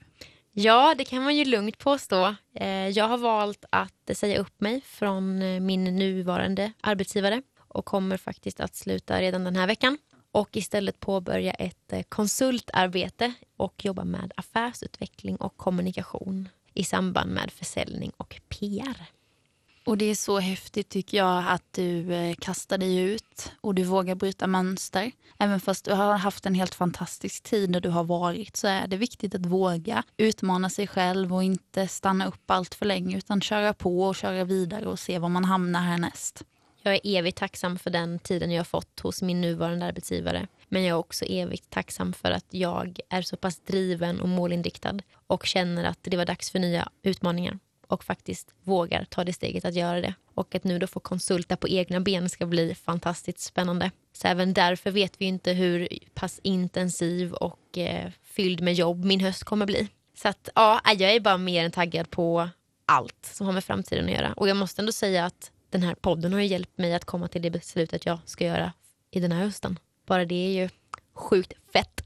Ja, 0.52 0.96
det 0.98 1.06
kan 1.06 1.24
man 1.24 1.36
ju 1.36 1.46
lugnt 1.46 1.78
påstå. 1.78 2.36
Eh, 2.56 2.90
jag 2.90 3.08
har 3.08 3.18
valt 3.18 3.66
att 3.70 4.18
säga 4.18 4.40
upp 4.40 4.62
mig 4.62 4.82
från 4.82 5.42
eh, 5.42 5.60
min 5.60 5.84
nuvarande 5.84 6.72
arbetsgivare 6.82 7.42
och 7.68 7.86
kommer 7.86 8.18
faktiskt 8.18 8.60
att 8.60 8.76
sluta 8.76 9.22
redan 9.22 9.44
den 9.44 9.56
här 9.56 9.68
veckan 9.68 9.98
och 10.32 10.58
istället 10.58 11.00
påbörja 11.00 11.54
ett 11.54 11.94
eh, 11.94 12.04
konsultarbete 12.10 13.34
och 13.58 13.86
jobba 13.86 14.04
med 14.04 14.34
affärsutveckling 14.36 15.36
och 15.36 15.58
kommunikation 15.58 16.50
i 16.74 16.84
samband 16.84 17.32
med 17.32 17.52
försäljning 17.52 18.12
och 18.18 18.42
PR. 18.50 19.06
Och 19.86 19.98
det 19.98 20.06
är 20.06 20.16
så 20.16 20.40
häftigt 20.40 20.90
tycker 20.90 21.18
jag 21.18 21.44
att 21.48 21.64
du 21.72 22.14
eh, 22.14 22.36
kastar 22.36 22.78
dig 22.78 22.98
ut 22.98 23.52
och 23.62 23.76
du 23.76 23.84
vågar 23.84 24.16
bryta 24.16 24.48
mönster. 24.48 25.12
Även 25.40 25.60
fast 25.60 25.86
du 25.86 25.94
har 25.94 26.18
haft 26.18 26.46
en 26.46 26.56
helt 26.56 26.76
fantastisk 26.76 27.44
tid 27.44 27.72
där 27.72 27.82
du 27.82 27.90
har 27.90 28.04
varit 28.04 28.58
så 28.58 28.68
är 28.68 28.88
det 28.88 28.98
viktigt 28.98 29.36
att 29.36 29.46
våga 29.46 30.04
utmana 30.18 30.70
sig 30.70 30.88
själv 30.88 31.34
och 31.34 31.44
inte 31.44 31.88
stanna 31.88 32.28
upp 32.28 32.52
allt 32.52 32.76
för 32.76 32.86
länge 32.86 33.18
utan 33.18 33.42
köra 33.42 33.74
på 33.74 34.04
och 34.04 34.16
köra 34.16 34.44
vidare 34.44 34.86
och 34.86 35.00
se 35.00 35.20
var 35.20 35.30
man 35.30 35.46
hamnar 35.46 35.82
härnäst. 35.82 36.44
Jag 36.82 36.96
är 36.96 37.02
evigt 37.04 37.38
tacksam 37.38 37.78
för 37.78 37.90
den 37.90 38.20
tiden 38.20 38.52
jag 38.52 38.60
har 38.60 38.66
fått 38.66 39.00
hos 39.00 39.22
min 39.22 39.42
nuvarande 39.42 39.86
arbetsgivare. 39.86 40.48
Men 40.70 40.84
jag 40.84 40.90
är 40.90 41.00
också 41.00 41.26
evigt 41.26 41.70
tacksam 41.70 42.14
för 42.14 42.32
att 42.32 42.46
jag 42.50 43.00
är 43.10 43.22
så 43.22 43.38
pass 43.38 43.60
driven 43.60 44.22
och 44.22 44.30
målinriktad 44.30 45.00
och 45.28 45.46
känner 45.46 45.84
att 45.84 46.00
det 46.02 46.18
var 46.18 46.26
dags 46.26 46.52
för 46.52 46.60
nya 46.60 46.90
utmaningar 47.04 47.60
och 47.88 48.04
faktiskt 48.04 48.54
vågar 48.64 49.06
ta 49.06 49.24
det 49.24 49.34
steget 49.34 49.66
att 49.66 49.76
göra 49.76 50.02
det. 50.02 50.14
Och 50.34 50.56
att 50.56 50.64
nu 50.64 50.80
då 50.80 50.88
få 50.88 51.00
konsulta 51.00 51.58
på 51.58 51.68
egna 51.68 52.00
ben 52.00 52.30
ska 52.30 52.46
bli 52.46 52.76
fantastiskt 52.76 53.40
spännande. 53.40 53.92
Så 54.14 54.28
även 54.28 54.54
därför 54.54 54.92
vet 54.92 55.22
vi 55.22 55.26
inte 55.26 55.52
hur 55.52 55.88
pass 56.14 56.40
intensiv 56.44 57.34
och 57.34 57.78
eh, 57.78 58.12
fylld 58.24 58.62
med 58.62 58.74
jobb 58.74 59.06
min 59.06 59.20
höst 59.20 59.44
kommer 59.44 59.66
bli. 59.66 59.88
Så 60.16 60.28
att 60.28 60.50
ja, 60.56 60.82
jag 60.86 61.12
är 61.12 61.20
bara 61.20 61.38
mer 61.38 61.66
än 61.66 61.72
taggad 61.72 62.10
på 62.10 62.50
allt 62.86 63.26
som 63.26 63.46
har 63.46 63.54
med 63.54 63.64
framtiden 63.64 64.06
att 64.06 64.12
göra. 64.12 64.34
Och 64.34 64.50
jag 64.50 64.58
måste 64.58 64.82
ändå 64.82 64.92
säga 64.92 65.26
att 65.26 65.52
den 65.70 65.84
här 65.84 65.96
podden 65.96 66.34
har 66.34 66.40
hjälpt 66.40 66.78
mig 66.78 66.94
att 66.94 67.06
komma 67.06 67.28
till 67.28 67.42
det 67.42 67.50
beslutet 67.50 68.06
jag 68.06 68.20
ska 68.26 68.46
göra 68.46 68.74
i 69.12 69.20
den 69.20 69.32
här 69.32 69.44
hösten. 69.44 69.80
Bara 70.06 70.26
det 70.26 70.36
är 70.36 70.62
ju 70.62 70.70
sjukt 71.14 71.54
fett. 71.74 72.02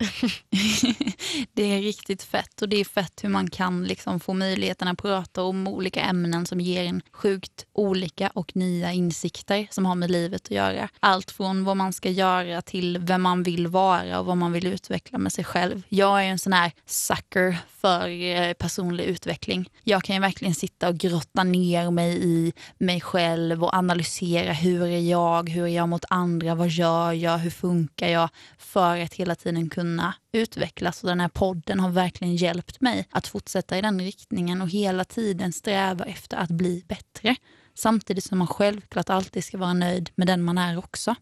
det 1.54 1.64
är 1.64 1.82
riktigt 1.82 2.24
fett 2.24 2.62
och 2.62 2.70
det 2.70 2.78
är 2.78 2.86
fett 2.86 3.24
hur 3.24 3.30
man 3.30 3.50
kan 3.50 3.84
liksom 3.84 4.20
få 4.20 4.34
möjligheten 4.34 4.88
att 4.88 4.98
prata 4.98 5.44
om 5.44 5.68
olika 5.68 6.02
ämnen 6.02 6.46
som 6.46 6.60
ger 6.62 6.84
en 6.84 7.02
sjukt 7.12 7.66
olika 7.74 8.32
och 8.34 8.56
nya 8.56 8.92
insikter 8.92 9.68
som 9.72 9.86
har 9.86 9.96
med 9.96 10.12
livet 10.12 10.46
att 10.46 10.52
göra. 10.52 10.90
Allt 11.00 11.32
från 11.32 11.64
vad 11.64 11.78
man 11.78 11.94
ska 11.94 12.10
göra 12.10 12.62
till 12.62 12.98
vem 12.98 13.22
man 13.22 13.44
vill 13.44 13.68
vara 13.68 14.20
och 14.20 14.26
vad 14.26 14.38
man 14.38 14.52
vill 14.52 14.68
utveckla 14.68 15.18
med 15.18 15.34
sig 15.34 15.44
själv. 15.44 15.82
Jag 15.90 16.24
är 16.24 16.28
en 16.28 16.40
sån 16.40 16.54
här 16.54 16.72
sucker 16.86 17.58
för 17.82 18.10
eh, 18.10 18.54
personlig 18.54 19.04
utveckling. 19.04 19.70
Jag 19.84 20.04
kan 20.04 20.16
ju 20.16 20.22
verkligen 20.22 20.56
sitta 20.56 20.90
och 20.90 20.98
grotta 20.98 21.44
ner 21.44 21.92
mig 21.92 22.20
i 22.24 22.54
mig 22.78 23.02
själv 23.02 23.64
och 23.64 23.74
analysera 23.74 24.54
hur 24.54 24.84
är 24.84 25.00
jag, 25.00 25.50
hur 25.50 25.64
är 25.64 25.68
jag 25.68 25.90
mot 25.90 26.06
andra, 26.10 26.56
vad 26.56 26.68
gör 26.68 27.12
jag, 27.12 27.38
hur 27.38 27.50
funkar 27.50 28.08
jag 28.08 28.30
för 28.58 29.02
att 29.02 29.14
hela 29.14 29.36
tiden 29.36 29.57
tiden 29.58 29.70
kunna 29.70 30.14
utvecklas 30.32 31.04
och 31.04 31.10
den 31.10 31.20
här 31.20 31.30
podden 31.30 31.80
har 31.80 31.90
verkligen 31.90 32.36
hjälpt 32.36 32.82
mig 32.82 33.08
att 33.12 33.28
fortsätta 33.28 33.78
i 33.78 33.82
den 33.82 34.02
riktningen 34.02 34.62
och 34.62 34.70
hela 34.70 35.04
tiden 35.04 35.54
sträva 35.54 36.06
efter 36.06 36.38
att 36.38 36.50
bli 36.50 36.84
bättre. 36.88 37.36
Samtidigt 37.74 38.24
som 38.24 38.38
man 38.38 38.48
självklart 38.48 39.10
alltid 39.10 39.44
ska 39.44 39.58
vara 39.58 39.74
nöjd 39.74 40.10
med 40.16 40.28
den 40.28 40.44
man 40.44 40.58
är 40.58 40.78
också. 40.78 41.16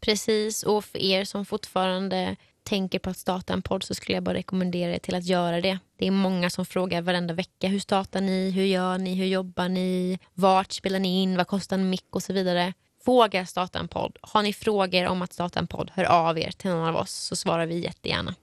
Precis, 0.00 0.62
och 0.62 0.84
för 0.84 0.98
er 0.98 1.24
som 1.24 1.44
fortfarande 1.44 2.36
tänker 2.62 2.98
på 2.98 3.10
att 3.10 3.18
starta 3.18 3.52
en 3.52 3.62
podd 3.62 3.82
så 3.82 3.94
skulle 3.94 4.16
jag 4.16 4.24
bara 4.24 4.34
rekommendera 4.34 4.94
er 4.94 4.98
till 4.98 5.14
att 5.14 5.24
göra 5.24 5.60
det. 5.60 5.78
Det 5.98 6.06
är 6.06 6.10
många 6.10 6.50
som 6.50 6.66
frågar 6.66 7.02
varenda 7.02 7.34
vecka. 7.34 7.68
Hur 7.68 7.80
startar 7.80 8.20
ni? 8.20 8.50
Hur 8.50 8.64
gör 8.64 8.98
ni? 8.98 9.14
Hur 9.14 9.26
jobbar 9.26 9.68
ni? 9.68 10.18
Vart 10.34 10.72
spelar 10.72 10.98
ni 10.98 11.22
in? 11.22 11.36
Vad 11.36 11.46
kostar 11.46 11.78
en 11.78 11.90
mick? 11.90 12.06
Och 12.10 12.22
så 12.22 12.32
vidare. 12.32 12.72
Våga 13.08 13.46
starta 13.46 13.78
en 13.78 13.88
podd. 13.88 14.16
Har 14.20 14.42
ni 14.42 14.52
frågor 14.52 15.06
om 15.06 15.22
att 15.22 15.32
starta 15.32 15.58
en 15.58 15.66
podd, 15.66 15.90
hör 15.94 16.04
av 16.04 16.38
er 16.38 16.50
till 16.50 16.70
någon 16.70 16.88
av 16.88 16.96
oss 16.96 17.10
så 17.10 17.36
svarar 17.36 17.66
vi 17.66 17.78
jättegärna. 17.78 18.34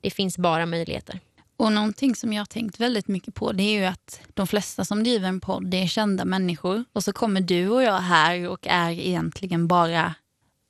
Det 0.00 0.10
finns 0.10 0.38
bara 0.38 0.66
möjligheter. 0.66 1.20
Och 1.56 1.72
någonting 1.72 2.14
som 2.14 2.32
jag 2.32 2.40
har 2.40 2.46
tänkt 2.46 2.80
väldigt 2.80 3.08
mycket 3.08 3.34
på 3.34 3.52
det 3.52 3.62
är 3.62 3.78
ju 3.78 3.84
att 3.84 4.20
de 4.34 4.46
flesta 4.46 4.84
som 4.84 5.04
driver 5.04 5.28
en 5.28 5.40
podd 5.40 5.70
det 5.70 5.82
är 5.82 5.86
kända 5.86 6.24
människor. 6.24 6.84
Och 6.92 7.04
så 7.04 7.12
kommer 7.12 7.40
du 7.40 7.68
och 7.68 7.82
jag 7.82 7.98
här 7.98 8.48
och 8.48 8.66
är 8.66 8.90
egentligen 8.90 9.68
bara, 9.68 10.14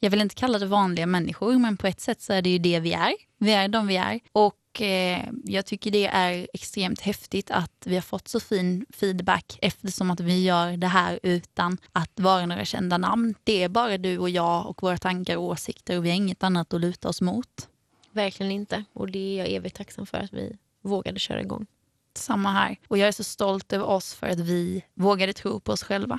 jag 0.01 0.11
vill 0.11 0.21
inte 0.21 0.35
kalla 0.35 0.59
det 0.59 0.67
vanliga 0.67 1.07
människor, 1.07 1.59
men 1.59 1.77
på 1.77 1.87
ett 1.87 2.01
sätt 2.01 2.23
så 2.23 2.33
är 2.33 2.43
det 2.43 2.51
ju 2.51 2.59
det 2.59 2.81
vi 2.81 2.93
är. 2.93 3.13
Vi 3.39 3.53
är 3.53 3.69
de 3.69 3.87
vi 3.87 3.97
är. 3.97 4.21
Och 4.33 4.55
eh, 4.81 5.29
jag 5.45 5.67
tycker 5.67 5.91
det 5.91 6.07
är 6.07 6.49
extremt 6.53 7.01
häftigt 7.01 7.51
att 7.51 7.83
vi 7.85 7.95
har 7.95 8.03
fått 8.03 8.29
så 8.29 8.41
fin 8.41 8.87
feedback 8.91 9.59
eftersom 9.63 10.11
att 10.11 10.21
vi 10.21 10.45
gör 10.45 10.77
det 10.77 10.87
här 10.87 11.21
utan 11.23 11.79
att 11.93 12.21
vara 12.21 12.47
några 12.47 12.65
kända 12.65 12.99
namn. 12.99 13.35
Det 13.45 13.63
är 13.63 13.69
bara 13.69 13.99
du 13.99 14.19
och 14.19 14.31
jag 14.31 14.67
och 14.67 14.83
våra 14.83 14.99
tankar 14.99 15.37
och 15.37 15.45
åsikter 15.45 15.99
och 15.99 16.05
vi 16.05 16.09
har 16.09 16.17
inget 16.17 16.43
annat 16.43 16.75
att 16.75 16.81
luta 16.81 17.09
oss 17.09 17.21
mot. 17.21 17.69
Verkligen 18.13 18.53
inte. 18.53 18.85
Och 18.93 19.11
det 19.11 19.19
är 19.19 19.39
jag 19.39 19.49
evigt 19.49 19.77
tacksam 19.77 20.07
för 20.07 20.19
att 20.19 20.33
vi 20.33 20.57
vågade 20.83 21.19
köra 21.19 21.41
igång. 21.41 21.67
Samma 22.15 22.53
här. 22.53 22.77
Och 22.89 22.99
jag 22.99 23.09
är 23.09 23.13
så 23.13 23.25
stolt 23.25 23.73
över 23.73 23.85
oss 23.85 24.15
för 24.15 24.27
att 24.27 24.41
vi 24.41 24.85
vågade 24.95 25.33
tro 25.33 25.61
på 25.61 25.73
oss 25.73 25.83
själva. 25.83 26.19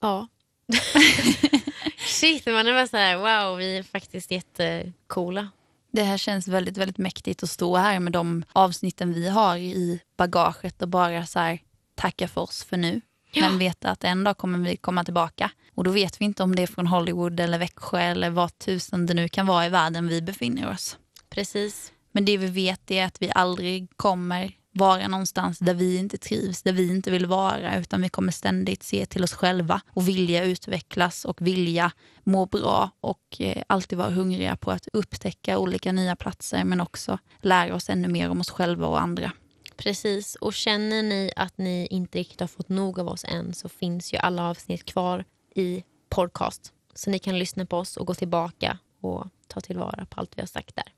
Ja. 0.00 0.28
Shit, 1.98 2.46
man 2.46 2.66
är 2.66 2.72
bara 2.72 2.86
så 2.86 2.96
här, 2.96 3.16
wow, 3.16 3.58
vi 3.58 3.76
är 3.76 3.82
faktiskt 3.82 4.30
jättecoola. 4.30 5.48
Det 5.92 6.02
här 6.02 6.18
känns 6.18 6.48
väldigt, 6.48 6.76
väldigt 6.76 6.98
mäktigt 6.98 7.42
att 7.42 7.50
stå 7.50 7.76
här 7.76 8.00
med 8.00 8.12
de 8.12 8.44
avsnitten 8.52 9.12
vi 9.12 9.28
har 9.28 9.56
i 9.56 10.00
bagaget 10.16 10.82
och 10.82 10.88
bara 10.88 11.26
så 11.26 11.38
här, 11.38 11.58
tacka 11.94 12.28
för 12.28 12.40
oss 12.40 12.64
för 12.64 12.76
nu. 12.76 13.00
Ja. 13.32 13.48
Men 13.48 13.58
veta 13.58 13.90
att 13.90 14.04
en 14.04 14.24
dag 14.24 14.38
kommer 14.38 14.58
vi 14.58 14.76
komma 14.76 15.04
tillbaka. 15.04 15.50
Och 15.74 15.84
då 15.84 15.90
vet 15.90 16.20
vi 16.20 16.24
inte 16.24 16.42
om 16.42 16.54
det 16.54 16.62
är 16.62 16.66
från 16.66 16.86
Hollywood 16.86 17.40
eller 17.40 17.58
Växjö 17.58 18.00
eller 18.00 18.30
vad 18.30 18.58
tusen 18.58 19.06
det 19.06 19.14
nu 19.14 19.28
kan 19.28 19.46
vara 19.46 19.66
i 19.66 19.68
världen 19.68 20.08
vi 20.08 20.22
befinner 20.22 20.70
oss. 20.70 20.98
Precis. 21.30 21.92
Men 22.12 22.24
det 22.24 22.36
vi 22.36 22.46
vet 22.46 22.90
är 22.90 23.04
att 23.04 23.22
vi 23.22 23.32
aldrig 23.34 23.96
kommer 23.96 24.52
vara 24.72 25.08
någonstans 25.08 25.58
där 25.58 25.74
vi 25.74 25.96
inte 25.96 26.18
trivs, 26.18 26.62
där 26.62 26.72
vi 26.72 26.88
inte 26.90 27.10
vill 27.10 27.26
vara, 27.26 27.78
utan 27.78 28.02
vi 28.02 28.08
kommer 28.08 28.32
ständigt 28.32 28.82
se 28.82 29.06
till 29.06 29.24
oss 29.24 29.32
själva 29.32 29.80
och 29.88 30.08
vilja 30.08 30.44
utvecklas 30.44 31.24
och 31.24 31.46
vilja 31.46 31.92
må 32.24 32.46
bra 32.46 32.90
och 33.00 33.36
eh, 33.38 33.62
alltid 33.66 33.98
vara 33.98 34.10
hungriga 34.10 34.56
på 34.56 34.70
att 34.70 34.88
upptäcka 34.92 35.58
olika 35.58 35.92
nya 35.92 36.16
platser 36.16 36.64
men 36.64 36.80
också 36.80 37.18
lära 37.40 37.74
oss 37.74 37.90
ännu 37.90 38.08
mer 38.08 38.30
om 38.30 38.40
oss 38.40 38.50
själva 38.50 38.86
och 38.86 39.00
andra. 39.00 39.32
Precis, 39.76 40.34
och 40.34 40.54
känner 40.54 41.02
ni 41.02 41.32
att 41.36 41.58
ni 41.58 41.86
inte 41.90 42.18
riktigt 42.18 42.40
har 42.40 42.46
fått 42.46 42.68
nog 42.68 43.00
av 43.00 43.08
oss 43.08 43.24
än 43.24 43.54
så 43.54 43.68
finns 43.68 44.14
ju 44.14 44.18
alla 44.18 44.50
avsnitt 44.50 44.84
kvar 44.84 45.24
i 45.54 45.82
podcast. 46.08 46.72
Så 46.94 47.10
ni 47.10 47.18
kan 47.18 47.38
lyssna 47.38 47.66
på 47.66 47.76
oss 47.78 47.96
och 47.96 48.06
gå 48.06 48.14
tillbaka 48.14 48.78
och 49.00 49.26
ta 49.46 49.60
tillvara 49.60 50.06
på 50.06 50.20
allt 50.20 50.36
vi 50.36 50.42
har 50.42 50.46
sagt 50.46 50.76
där. 50.76 50.92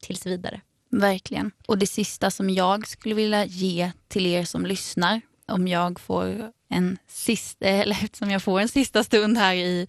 Tills 0.00 0.26
vidare. 0.26 0.60
Verkligen. 0.90 1.50
Och 1.66 1.78
det 1.78 1.86
sista 1.86 2.30
som 2.30 2.50
jag 2.50 2.88
skulle 2.88 3.14
vilja 3.14 3.44
ge 3.44 3.92
till 4.08 4.26
er 4.26 4.44
som 4.44 4.66
lyssnar, 4.66 5.20
om 5.48 5.68
jag 5.68 6.00
får 6.00 6.52
en 6.68 6.98
sista, 7.08 7.66
eller 7.66 8.04
eftersom 8.04 8.30
jag 8.30 8.42
får 8.42 8.60
en 8.60 8.68
sista 8.68 9.04
stund 9.04 9.38
här 9.38 9.54
i, 9.54 9.88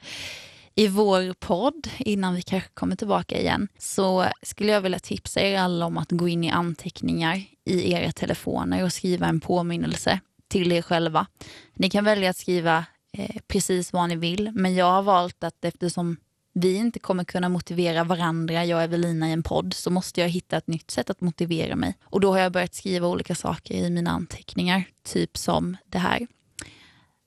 i 0.76 0.88
vår 0.88 1.34
podd 1.34 1.90
innan 1.98 2.36
vi 2.36 2.42
kanske 2.42 2.70
kommer 2.74 2.96
tillbaka 2.96 3.40
igen, 3.40 3.68
så 3.78 4.26
skulle 4.42 4.72
jag 4.72 4.82
vilja 4.82 5.00
tipsa 5.00 5.42
er 5.42 5.60
alla 5.60 5.86
om 5.86 5.98
att 5.98 6.12
gå 6.12 6.28
in 6.28 6.44
i 6.44 6.50
anteckningar 6.50 7.44
i 7.66 7.92
era 7.92 8.12
telefoner 8.12 8.84
och 8.84 8.94
skriva 8.94 9.28
en 9.28 9.40
påminnelse 9.40 10.20
till 10.48 10.72
er 10.72 10.82
själva. 10.82 11.28
Ni 11.74 11.90
kan 11.90 12.04
välja 12.04 12.30
att 12.30 12.38
skriva 12.38 12.86
eh, 13.14 13.36
precis 13.48 13.94
vad 13.94 14.10
ni 14.10 14.16
vill, 14.16 14.52
men 14.54 14.76
jag 14.76 14.92
har 14.92 15.02
valt 15.02 15.44
att 15.44 15.66
eftersom 15.66 16.18
vi 16.54 16.76
inte 16.76 17.00
kommer 17.00 17.24
kunna 17.24 17.50
motivera 17.50 18.04
varandra, 18.04 18.66
jag 18.66 18.78
och 18.78 18.84
Evelina 18.84 19.30
i 19.30 19.32
en 19.32 19.44
podd, 19.44 19.74
så 19.74 19.90
måste 19.90 20.22
jag 20.22 20.30
hitta 20.30 20.58
ett 20.58 20.68
nytt 20.68 20.92
sätt 20.92 21.10
att 21.10 21.22
motivera 21.22 21.76
mig. 21.76 21.98
Och 22.04 22.20
då 22.20 22.32
har 22.32 22.40
jag 22.40 22.52
börjat 22.52 22.76
skriva 22.76 23.08
olika 23.08 23.36
saker 23.36 23.74
i 23.74 23.90
mina 23.90 24.12
anteckningar, 24.12 24.84
typ 25.04 25.38
som 25.38 25.78
det 25.86 25.98
här. 25.98 26.28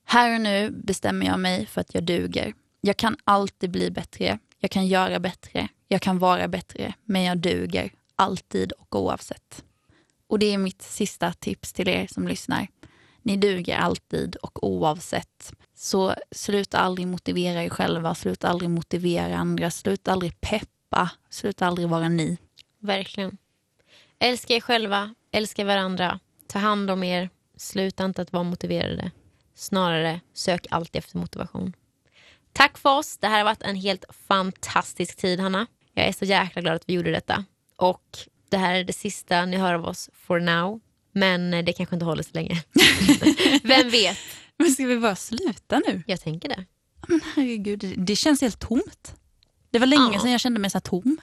Här 0.05 0.35
och 0.35 0.41
nu 0.41 0.69
bestämmer 0.71 1.25
jag 1.25 1.39
mig 1.39 1.65
för 1.65 1.81
att 1.81 1.93
jag 1.93 2.03
duger. 2.03 2.53
Jag 2.81 2.97
kan 2.97 3.17
alltid 3.23 3.71
bli 3.71 3.91
bättre, 3.91 4.39
jag 4.59 4.71
kan 4.71 4.87
göra 4.87 5.19
bättre, 5.19 5.67
jag 5.87 6.01
kan 6.01 6.19
vara 6.19 6.47
bättre, 6.47 6.93
men 7.03 7.23
jag 7.23 7.37
duger 7.37 7.91
alltid 8.15 8.71
och 8.71 8.95
oavsett. 9.01 9.63
Och 10.27 10.39
det 10.39 10.53
är 10.53 10.57
mitt 10.57 10.81
sista 10.81 11.33
tips 11.33 11.73
till 11.73 11.89
er 11.89 12.07
som 12.07 12.27
lyssnar. 12.27 12.67
Ni 13.23 13.37
duger 13.37 13.77
alltid 13.77 14.35
och 14.35 14.63
oavsett. 14.67 15.53
Så 15.75 16.15
sluta 16.31 16.77
aldrig 16.77 17.07
motivera 17.07 17.63
er 17.63 17.69
själva, 17.69 18.15
sluta 18.15 18.47
aldrig 18.47 18.69
motivera 18.69 19.37
andra, 19.37 19.71
sluta 19.71 20.11
aldrig 20.11 20.41
peppa, 20.41 21.09
sluta 21.29 21.67
aldrig 21.67 21.89
vara 21.89 22.09
ni. 22.09 22.37
Verkligen. 22.79 23.37
Älska 24.19 24.53
er 24.53 24.59
själva, 24.59 25.15
älska 25.31 25.65
varandra, 25.65 26.19
ta 26.47 26.59
hand 26.59 26.91
om 26.91 27.03
er, 27.03 27.29
sluta 27.57 28.05
inte 28.05 28.21
att 28.21 28.33
vara 28.33 28.43
motiverade. 28.43 29.11
Snarare 29.55 30.19
sök 30.33 30.67
alltid 30.69 30.99
efter 30.99 31.17
motivation. 31.17 31.73
Tack 32.53 32.77
för 32.77 32.97
oss. 32.97 33.17
Det 33.17 33.27
här 33.27 33.37
har 33.37 33.45
varit 33.45 33.61
en 33.61 33.75
helt 33.75 34.05
fantastisk 34.27 35.17
tid, 35.17 35.39
Hanna. 35.39 35.67
Jag 35.93 36.07
är 36.07 36.11
så 36.11 36.25
jäkla 36.25 36.61
glad 36.61 36.75
att 36.75 36.89
vi 36.89 36.93
gjorde 36.93 37.11
detta. 37.11 37.45
Och 37.75 38.17
det 38.49 38.57
här 38.57 38.75
är 38.75 38.83
det 38.83 38.93
sista 38.93 39.45
ni 39.45 39.57
hör 39.57 39.73
av 39.73 39.85
oss 39.85 40.09
for 40.13 40.39
now. 40.39 40.79
Men 41.13 41.65
det 41.65 41.73
kanske 41.73 41.95
inte 41.95 42.05
håller 42.05 42.23
så 42.23 42.29
länge. 42.33 42.63
Vem 43.63 43.89
vet? 43.89 44.17
Men 44.57 44.71
ska 44.71 44.85
vi 44.85 44.99
bara 44.99 45.15
sluta 45.15 45.81
nu? 45.87 46.03
Jag 46.07 46.21
tänker 46.21 46.49
det. 46.49 46.65
Men 47.07 47.21
herregud, 47.35 47.93
det 47.97 48.15
känns 48.15 48.41
helt 48.41 48.59
tomt. 48.59 49.15
Det 49.71 49.79
var 49.79 49.87
länge 49.87 50.13
ja. 50.13 50.19
sedan 50.19 50.31
jag 50.31 50.41
kände 50.41 50.59
mig 50.59 50.69
så 50.69 50.79
tom. 50.79 51.17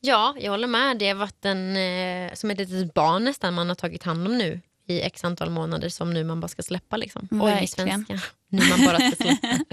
Ja, 0.00 0.36
jag 0.40 0.50
håller 0.50 0.68
med. 0.68 0.98
Det 0.98 1.08
har 1.08 1.14
varit 1.14 1.44
en, 1.44 1.76
eh, 1.76 2.34
som 2.34 2.50
ett 2.50 2.58
litet 2.58 2.94
barn 2.94 3.24
nästan 3.24 3.54
man 3.54 3.68
har 3.68 3.74
tagit 3.74 4.02
hand 4.02 4.26
om 4.26 4.38
nu 4.38 4.60
i 4.86 5.00
x 5.00 5.24
antal 5.24 5.50
månader 5.50 5.88
som 5.88 6.14
nu 6.14 6.24
man 6.24 6.40
bara 6.40 6.48
ska 6.48 6.62
släppa. 6.62 6.96
Liksom. 6.96 7.28
Oj, 7.30 7.66
svenska. 7.66 8.20
Nu 8.48 8.62
man 8.68 8.84
bara 8.84 8.96
ska 8.96 9.24
släppa. 9.24 9.48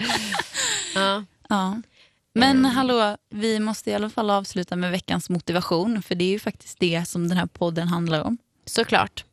ja. 0.95 1.25
ja. 1.49 1.81
Men 2.33 2.57
mm. 2.57 2.71
hallå, 2.71 3.17
vi 3.29 3.59
måste 3.59 3.91
i 3.91 3.93
alla 3.93 4.09
fall 4.09 4.29
avsluta 4.29 4.75
med 4.75 4.91
veckans 4.91 5.29
motivation. 5.29 6.01
För 6.01 6.15
det 6.15 6.25
är 6.25 6.29
ju 6.29 6.39
faktiskt 6.39 6.79
det 6.79 7.07
som 7.07 7.27
den 7.27 7.37
här 7.37 7.45
podden 7.45 7.87
handlar 7.87 8.23
om. 8.23 8.37
Såklart. 8.65 9.25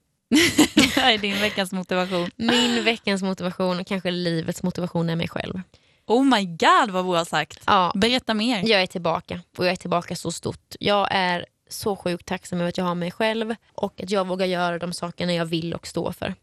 Vad 0.96 1.04
är 1.04 1.18
din 1.18 1.40
veckans 1.40 1.72
motivation? 1.72 2.30
Min 2.36 2.84
veckans 2.84 3.22
motivation, 3.22 3.80
och 3.80 3.86
kanske 3.86 4.10
livets 4.10 4.62
motivation, 4.62 5.10
är 5.10 5.16
mig 5.16 5.28
själv. 5.28 5.60
Oh 6.06 6.24
my 6.24 6.44
god 6.44 6.90
vad 6.90 7.06
bra 7.06 7.24
sagt. 7.24 7.62
Ja, 7.66 7.92
Berätta 7.94 8.34
mer. 8.34 8.68
Jag 8.68 8.82
är 8.82 8.86
tillbaka 8.86 9.40
och 9.56 9.64
jag 9.64 9.72
är 9.72 9.76
tillbaka 9.76 10.16
så 10.16 10.32
stort. 10.32 10.74
Jag 10.80 11.08
är 11.10 11.46
så 11.68 11.96
sjukt 11.96 12.26
tacksam 12.26 12.60
över 12.60 12.68
att 12.68 12.78
jag 12.78 12.84
har 12.84 12.94
mig 12.94 13.10
själv 13.10 13.54
och 13.72 14.00
att 14.00 14.10
jag 14.10 14.26
vågar 14.26 14.46
göra 14.46 14.78
de 14.78 14.92
sakerna 14.92 15.34
jag 15.34 15.46
vill 15.46 15.74
och 15.74 15.86
stå 15.86 16.12
för. 16.12 16.34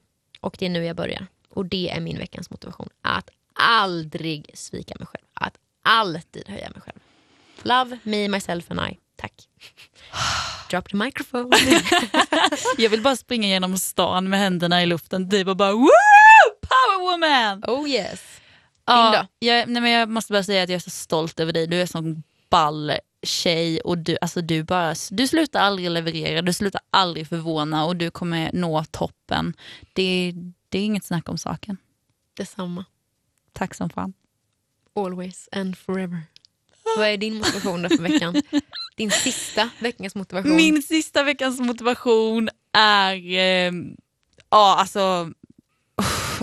Och 0.42 0.56
det 0.60 0.66
är 0.66 0.70
nu 0.70 0.86
jag 0.86 0.96
börjar. 0.96 1.28
Och 1.50 1.66
det 1.66 1.90
är 1.90 2.00
min 2.00 2.18
veckans 2.18 2.50
motivation. 2.50 2.90
Att 3.02 3.30
aldrig 3.54 4.52
svika 4.54 4.96
mig 5.00 5.08
själv. 5.08 5.26
Att 5.34 5.58
alltid 5.84 6.50
höja 6.50 6.70
mig 6.70 6.82
själv. 6.82 7.00
Love 7.64 8.00
me, 8.04 8.28
myself 8.28 8.72
and 8.72 8.80
I. 8.80 9.03
Tack. 9.16 9.34
Drop 10.70 10.90
the 10.90 10.96
microphone. 10.96 11.50
Jag 12.78 12.90
vill 12.90 13.02
bara 13.02 13.16
springa 13.16 13.48
genom 13.48 13.78
stan 13.78 14.30
med 14.30 14.40
händerna 14.40 14.84
i 14.84 14.86
luften 14.86 15.30
typ 15.30 15.48
och 15.48 15.58
bara 15.58 15.72
Woo! 15.72 15.90
Power 16.62 17.12
woman! 17.12 17.64
oh 17.68 17.90
yes. 17.90 18.22
Ja, 18.86 19.28
jag, 19.40 19.70
nej 19.70 19.82
men 19.82 19.92
jag 19.92 20.10
måste 20.10 20.34
bara 20.34 20.44
säga 20.44 20.64
att 20.64 20.70
jag 20.70 20.76
är 20.76 20.80
så 20.80 20.90
stolt 20.90 21.40
över 21.40 21.54
dig. 21.54 21.68
Du 21.68 21.82
är 21.82 21.86
sån 21.86 22.24
ball 22.50 22.92
tjej 23.24 23.82
och 23.82 23.98
du, 23.98 24.18
alltså 24.22 24.42
du, 24.42 24.64
bara, 24.64 24.96
du 25.10 25.28
slutar 25.28 25.60
aldrig 25.60 25.90
leverera, 25.92 26.42
du 26.42 26.54
slutar 26.54 26.82
aldrig 26.90 27.28
förvåna 27.28 27.86
och 27.86 27.96
du 27.96 28.12
kommer 28.12 28.52
nå 28.54 28.84
toppen. 28.84 29.54
Det, 29.94 30.34
det 30.70 30.80
är 30.80 30.86
inget 30.86 31.06
snack 31.06 31.30
om 31.30 31.38
saken. 31.38 31.78
Detsamma. 32.38 32.86
Tack 33.54 33.74
som 33.74 33.90
fan. 33.90 34.14
Always 34.96 35.50
and 35.52 35.78
forever. 35.78 36.22
Vad 36.98 37.08
är 37.08 37.18
din 37.18 37.38
motivation 37.38 37.90
för 37.90 38.02
veckan? 38.02 38.36
Din 38.96 39.12
sista 39.12 39.70
veckans 39.80 40.16
motivation? 40.16 40.56
Min 40.56 40.84
sista 40.84 41.24
veckans 41.24 41.60
motivation 41.60 42.50
är, 42.74 43.16
eh, 43.16 43.72
ja 44.50 44.76
alltså, 44.80 45.32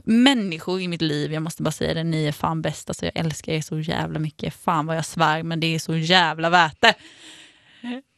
människor 0.05 0.81
i 0.81 0.89
mitt 0.89 1.03
liv, 1.03 1.33
jag 1.33 1.43
måste 1.43 1.63
bara 1.63 1.73
säga 1.73 1.95
det, 1.95 2.05
ni 2.05 2.27
är 2.27 2.33
fan 2.33 2.63
bäst. 2.63 2.91
Alltså 2.91 3.05
jag 3.05 3.17
älskar 3.17 3.53
er 3.53 3.61
så 3.61 3.81
jävla 3.81 4.19
mycket. 4.19 4.55
Fan 4.55 4.87
vad 4.87 4.97
jag 4.97 5.05
svär, 5.05 5.43
men 5.43 5.61
det 5.61 5.75
är 5.75 5.79
så 5.79 5.97
jävla 5.97 6.51
värt 6.51 6.81
det. 6.81 6.95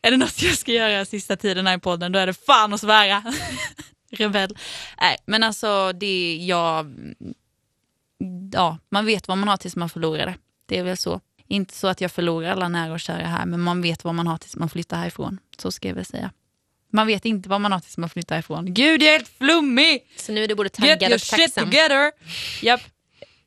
Är 0.02 0.10
det 0.10 0.16
något 0.16 0.42
jag 0.42 0.58
ska 0.58 0.72
göra 0.72 1.04
sista 1.04 1.36
tiden 1.36 1.66
här 1.66 1.76
i 1.76 1.80
podden, 1.80 2.12
då 2.12 2.18
är 2.18 2.26
det 2.26 2.34
fan 2.34 2.72
att 2.72 2.80
svära. 2.80 3.22
Rebell. 4.10 4.56
Nej, 5.00 5.16
men 5.26 5.42
alltså 5.42 5.92
det 5.92 6.36
jag... 6.36 6.94
Ja, 8.52 8.78
man 8.88 9.06
vet 9.06 9.28
vad 9.28 9.38
man 9.38 9.48
har 9.48 9.56
tills 9.56 9.76
man 9.76 9.88
förlorar 9.88 10.26
det. 10.26 10.34
Det 10.66 10.78
är 10.78 10.82
väl 10.82 10.96
så. 10.96 11.20
Inte 11.52 11.74
så 11.74 11.86
att 11.86 12.00
jag 12.00 12.12
förlorar 12.12 12.50
alla 12.50 12.68
nära 12.68 12.92
och 12.92 13.00
kära 13.00 13.26
här, 13.26 13.46
men 13.46 13.60
man 13.60 13.82
vet 13.82 14.04
vad 14.04 14.14
man 14.14 14.26
har 14.26 14.38
tills 14.38 14.56
man 14.56 14.68
flyttar 14.68 14.96
härifrån. 14.96 15.38
Så 15.58 15.72
ska 15.72 15.88
jag 15.88 15.94
väl 15.94 16.04
säga. 16.04 16.30
Man 16.92 17.06
vet 17.06 17.24
inte 17.24 17.48
vad 17.48 17.60
man 17.60 17.72
har 17.72 17.80
tills 17.80 17.98
man 17.98 18.10
flyttar 18.10 18.34
härifrån. 18.34 18.74
Gud, 18.74 19.02
jag 19.02 19.08
är 19.08 19.12
helt 19.12 19.28
flummig! 19.38 20.06
Så 20.16 20.32
nu 20.32 20.44
är 20.44 20.48
du 20.48 20.54
både 20.54 20.66
Get 20.66 20.74
taggad 20.74 21.02
your 21.02 21.14
och 21.14 21.20
shit 21.20 21.38
tacksam. 21.38 21.70
together! 21.70 22.12
Japp. 22.62 22.80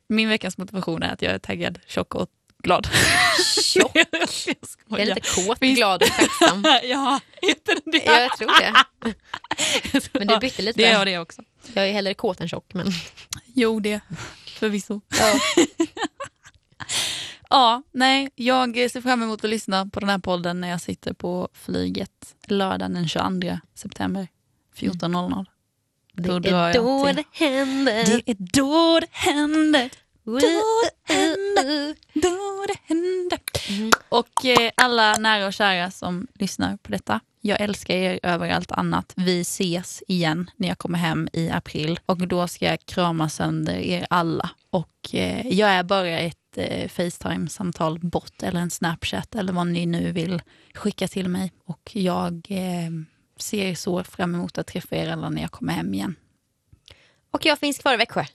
Min 0.08 0.28
veckans 0.28 0.58
motivation 0.58 1.02
är 1.02 1.12
att 1.12 1.22
jag 1.22 1.32
är 1.32 1.38
taggad, 1.38 1.78
tjock 1.86 2.14
och 2.14 2.28
glad. 2.62 2.88
Tjock. 3.62 3.92
jag 4.88 5.00
är 5.00 5.06
lite 5.06 5.20
kåt, 5.20 5.60
glad 5.60 6.02
och 6.02 6.08
tacksam. 6.08 6.64
ja, 6.82 7.20
heter 7.42 7.78
det? 7.84 8.02
Ja, 8.04 8.20
jag 8.20 8.38
tror 8.38 8.60
det. 8.60 8.74
Men 10.18 10.26
du 10.26 10.38
bytte 10.38 10.62
lite 10.62 10.82
Det 10.82 10.86
är 10.86 11.04
det 11.04 11.18
också. 11.18 11.42
Jag 11.74 11.88
är 11.88 11.92
hellre 11.92 12.14
kåt 12.14 12.40
än 12.40 12.48
tjock. 12.48 12.74
Men... 12.74 12.92
Jo, 13.54 13.80
det 13.80 14.00
förvisso. 14.46 15.00
Ja. 15.18 15.40
Ja, 17.50 17.82
nej, 17.92 18.30
jag 18.34 18.90
ser 18.90 19.00
fram 19.00 19.22
emot 19.22 19.44
att 19.44 19.50
lyssna 19.50 19.86
på 19.86 20.00
den 20.00 20.08
här 20.08 20.18
podden 20.18 20.60
när 20.60 20.68
jag 20.68 20.80
sitter 20.80 21.12
på 21.12 21.48
flyget 21.52 22.34
lördagen 22.46 22.94
den 22.94 23.08
22 23.08 23.58
september 23.74 24.28
14.00. 24.76 25.46
Det 26.12 26.28
Då 26.28 26.38
drar 26.38 26.68
är 26.68 26.74
då 26.74 27.12
det 27.12 27.24
händer. 27.32 28.04
Det 28.04 28.30
är 28.30 28.36
då 28.38 29.00
det 29.00 29.08
händer, 29.10 29.90
det 30.26 30.50
då 32.20 32.64
det 32.68 32.94
händer. 32.94 33.40
Mm. 33.68 33.90
Och 34.08 34.44
eh, 34.44 34.70
alla 34.76 35.12
nära 35.14 35.46
och 35.46 35.52
kära 35.52 35.90
som 35.90 36.26
lyssnar 36.34 36.76
på 36.76 36.92
detta. 36.92 37.20
Jag 37.40 37.60
älskar 37.60 37.94
er 37.94 38.20
över 38.22 38.50
allt 38.50 38.72
annat. 38.72 39.12
Vi 39.16 39.40
ses 39.40 40.02
igen 40.08 40.50
när 40.56 40.68
jag 40.68 40.78
kommer 40.78 40.98
hem 40.98 41.28
i 41.32 41.50
april 41.50 42.00
och 42.06 42.28
då 42.28 42.48
ska 42.48 42.64
jag 42.64 42.86
krama 42.86 43.28
sönder 43.28 43.76
er 43.76 44.06
alla. 44.10 44.50
Och 44.70 45.14
eh, 45.14 45.46
jag 45.46 45.70
är 45.70 45.82
bara 45.82 46.18
ett 46.18 46.45
eh, 46.58 46.88
Facetime-samtal 46.88 47.98
bort 47.98 48.42
eller 48.42 48.60
en 48.60 48.70
Snapchat 48.70 49.34
eller 49.34 49.52
vad 49.52 49.66
ni 49.66 49.86
nu 49.86 50.12
vill 50.12 50.42
skicka 50.74 51.08
till 51.08 51.28
mig. 51.28 51.52
Och 51.64 51.90
jag 51.92 52.46
eh, 52.48 52.90
ser 53.38 53.74
så 53.74 54.04
fram 54.04 54.34
emot 54.34 54.58
att 54.58 54.66
träffa 54.66 54.96
er 54.96 55.12
alla 55.12 55.30
när 55.30 55.42
jag 55.42 55.50
kommer 55.50 55.72
hem 55.72 55.94
igen. 55.94 56.16
Och 57.30 57.46
jag 57.46 57.58
finns 57.58 57.78
kvar 57.78 57.94
i 57.94 57.96
Växjö. 57.96 58.24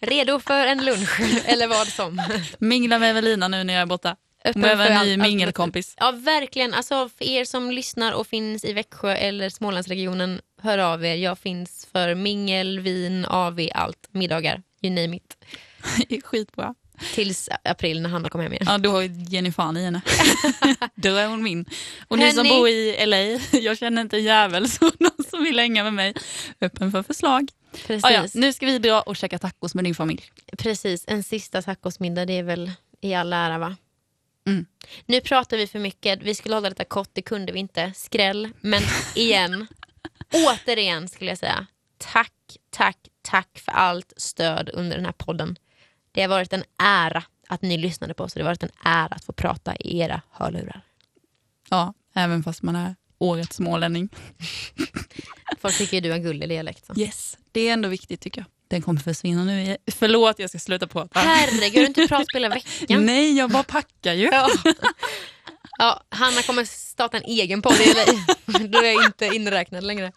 Redo 0.00 0.40
för 0.40 0.66
en 0.66 0.84
lunch, 0.84 1.20
eller 1.46 1.68
vad 1.68 1.86
som. 1.86 2.22
Mingla 2.58 2.98
med 2.98 3.10
Evelina 3.10 3.48
nu 3.48 3.64
när 3.64 3.74
jag 3.74 3.82
är 3.82 3.86
borta. 3.86 4.16
Öppen 4.44 4.62
behöver 4.62 4.90
en 4.90 5.06
ny 5.06 5.16
mingelkompis. 5.16 5.94
Ja, 5.98 6.10
verkligen. 6.10 6.74
Alltså, 6.74 7.08
för 7.08 7.24
er 7.24 7.44
som 7.44 7.70
lyssnar 7.70 8.12
och 8.12 8.26
finns 8.26 8.64
i 8.64 8.72
Växjö 8.72 9.14
eller 9.14 9.50
Smålandsregionen, 9.50 10.40
hör 10.62 10.78
av 10.78 11.04
er. 11.04 11.14
Jag 11.14 11.38
finns 11.38 11.88
för 11.92 12.14
mingel, 12.14 12.80
vin, 12.80 13.24
AV, 13.24 13.68
allt. 13.74 14.08
Middagar, 14.10 14.62
you 14.82 14.94
name 14.94 15.16
it. 15.16 15.36
Skitbra. 16.24 16.74
Tills 17.14 17.48
april 17.64 18.02
när 18.02 18.10
Hanna 18.10 18.28
kommer 18.28 18.42
hem 18.42 18.52
igen. 18.52 18.66
Ja, 18.68 18.78
då 18.78 19.02
ger 19.02 19.42
ni 19.42 19.52
fan 19.52 19.76
i 19.76 19.84
henne. 19.84 20.00
då 20.94 21.14
är 21.14 21.26
hon 21.26 21.42
min. 21.42 21.64
Och 22.08 22.18
ni 22.18 22.32
som 22.32 22.48
bor 22.48 22.68
i 22.68 23.06
LA, 23.06 23.18
jag 23.58 23.78
känner 23.78 24.02
inte 24.02 24.16
en 24.16 24.24
jävel, 24.24 24.68
så 24.68 24.84
någon 24.84 25.24
som 25.30 25.44
vill 25.44 25.58
hänga 25.58 25.84
med 25.84 25.94
mig, 25.94 26.14
öppen 26.60 26.92
för 26.92 27.02
förslag. 27.02 27.48
Precis. 27.86 28.04
Ah, 28.04 28.10
ja, 28.10 28.26
nu 28.34 28.52
ska 28.52 28.66
vi 28.66 28.78
dra 28.78 29.00
och 29.00 29.16
käka 29.16 29.38
tacos 29.38 29.74
med 29.74 29.84
din 29.84 29.94
familj. 29.94 30.22
Precis, 30.58 31.04
en 31.06 31.22
sista 31.22 31.62
tacosmiddag, 31.62 32.24
det 32.24 32.32
är 32.32 32.42
väl 32.42 32.70
i 33.00 33.14
all 33.14 33.32
ära 33.32 33.58
va? 33.58 33.76
Mm. 34.46 34.66
Nu 35.06 35.20
pratar 35.20 35.56
vi 35.56 35.66
för 35.66 35.78
mycket, 35.78 36.22
vi 36.22 36.34
skulle 36.34 36.54
hålla 36.54 36.68
detta 36.68 36.84
kort, 36.84 37.10
det 37.12 37.22
kunde 37.22 37.52
vi 37.52 37.58
inte. 37.58 37.92
Skräll, 37.96 38.48
men 38.60 38.82
igen, 39.14 39.66
återigen 40.32 41.08
skulle 41.08 41.30
jag 41.30 41.38
säga. 41.38 41.66
Tack, 41.98 42.32
tack, 42.70 42.96
tack 43.22 43.58
för 43.58 43.72
allt 43.72 44.12
stöd 44.16 44.70
under 44.72 44.96
den 44.96 45.04
här 45.04 45.12
podden. 45.12 45.56
Det 46.12 46.22
har 46.22 46.28
varit 46.28 46.52
en 46.52 46.64
ära 46.78 47.24
att 47.48 47.62
ni 47.62 47.78
lyssnade 47.78 48.14
på 48.14 48.24
oss 48.24 48.32
och 48.32 48.38
det 48.38 48.44
har 48.44 48.50
varit 48.50 48.62
en 48.62 48.70
ära 48.84 49.14
att 49.14 49.24
få 49.24 49.32
prata 49.32 49.76
i 49.76 49.98
era 49.98 50.22
hörlurar. 50.30 50.80
Ja, 51.70 51.94
även 52.14 52.42
fast 52.42 52.62
man 52.62 52.76
är 52.76 52.94
årets 53.18 53.56
smålänning. 53.56 54.08
Folk 55.58 55.78
tycker 55.78 56.00
du 56.00 56.10
har 56.10 56.18
gullig 56.18 56.48
dialekt. 56.48 56.86
Så. 56.86 57.00
Yes, 57.00 57.38
det 57.52 57.68
är 57.68 57.72
ändå 57.72 57.88
viktigt 57.88 58.20
tycker 58.20 58.40
jag. 58.40 58.46
Den 58.68 58.82
kommer 58.82 59.00
försvinna 59.00 59.44
nu. 59.44 59.76
Förlåt, 59.86 60.38
jag 60.38 60.50
ska 60.50 60.58
sluta 60.58 60.86
prata. 60.86 61.20
Herregud, 61.20 61.74
har 61.74 61.80
du 61.80 61.86
inte 61.86 62.08
pratat 62.08 62.26
på 62.32 62.38
hela 62.38 62.48
veckan? 62.48 63.06
Nej, 63.06 63.36
jag 63.38 63.50
bara 63.50 63.62
packar 63.62 64.12
ju. 64.12 64.24
Ja. 64.24 64.50
ja, 65.78 66.02
Hanna 66.08 66.42
kommer 66.42 66.64
starta 66.64 67.16
en 67.16 67.24
egen 67.24 67.62
podd. 67.62 67.74
Då 68.46 68.78
är 68.78 68.92
jag 68.92 69.04
inte 69.04 69.26
inräknad 69.26 69.84
längre. 69.84 70.12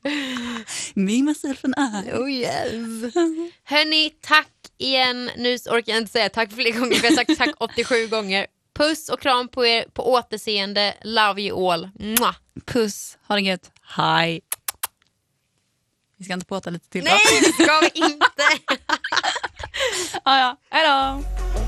Me, 0.95 1.21
myself 1.23 1.63
and 1.63 1.73
I. 1.77 2.11
Oh 2.13 2.29
yes. 2.31 2.71
Hörni, 3.63 4.09
tack 4.21 4.51
igen. 4.77 5.31
Nu 5.37 5.55
orkar 5.55 5.93
jag 5.93 5.97
inte 5.97 6.11
säga 6.11 6.29
tack 6.29 6.51
fler 6.51 6.71
gånger 6.79 6.95
för 6.95 7.03
jag 7.05 7.11
har 7.11 7.15
sagt 7.15 7.37
tack 7.37 7.55
87 7.59 8.07
gånger. 8.07 8.47
Puss 8.75 9.09
och 9.09 9.19
kram 9.21 9.47
på 9.47 9.65
er, 9.65 9.85
på 9.93 10.11
återseende. 10.13 10.93
Love 11.03 11.41
you 11.41 11.71
all. 11.73 11.89
Mwah. 11.99 12.35
Puss, 12.65 13.17
ha 13.27 13.35
det 13.35 13.41
gött. 13.41 13.71
Hej. 13.81 14.41
Vi 16.17 16.25
ska 16.25 16.33
inte 16.33 16.45
prata 16.45 16.69
lite 16.69 16.89
till 16.89 17.03
då? 17.03 17.11
Nej, 17.11 17.41
det 17.41 17.63
ska 17.63 17.79
vi 17.79 18.05
inte. 18.05 18.25
Ah, 20.23 20.39
ja. 20.39 20.57
Hej 20.69 20.87
då. 20.87 21.64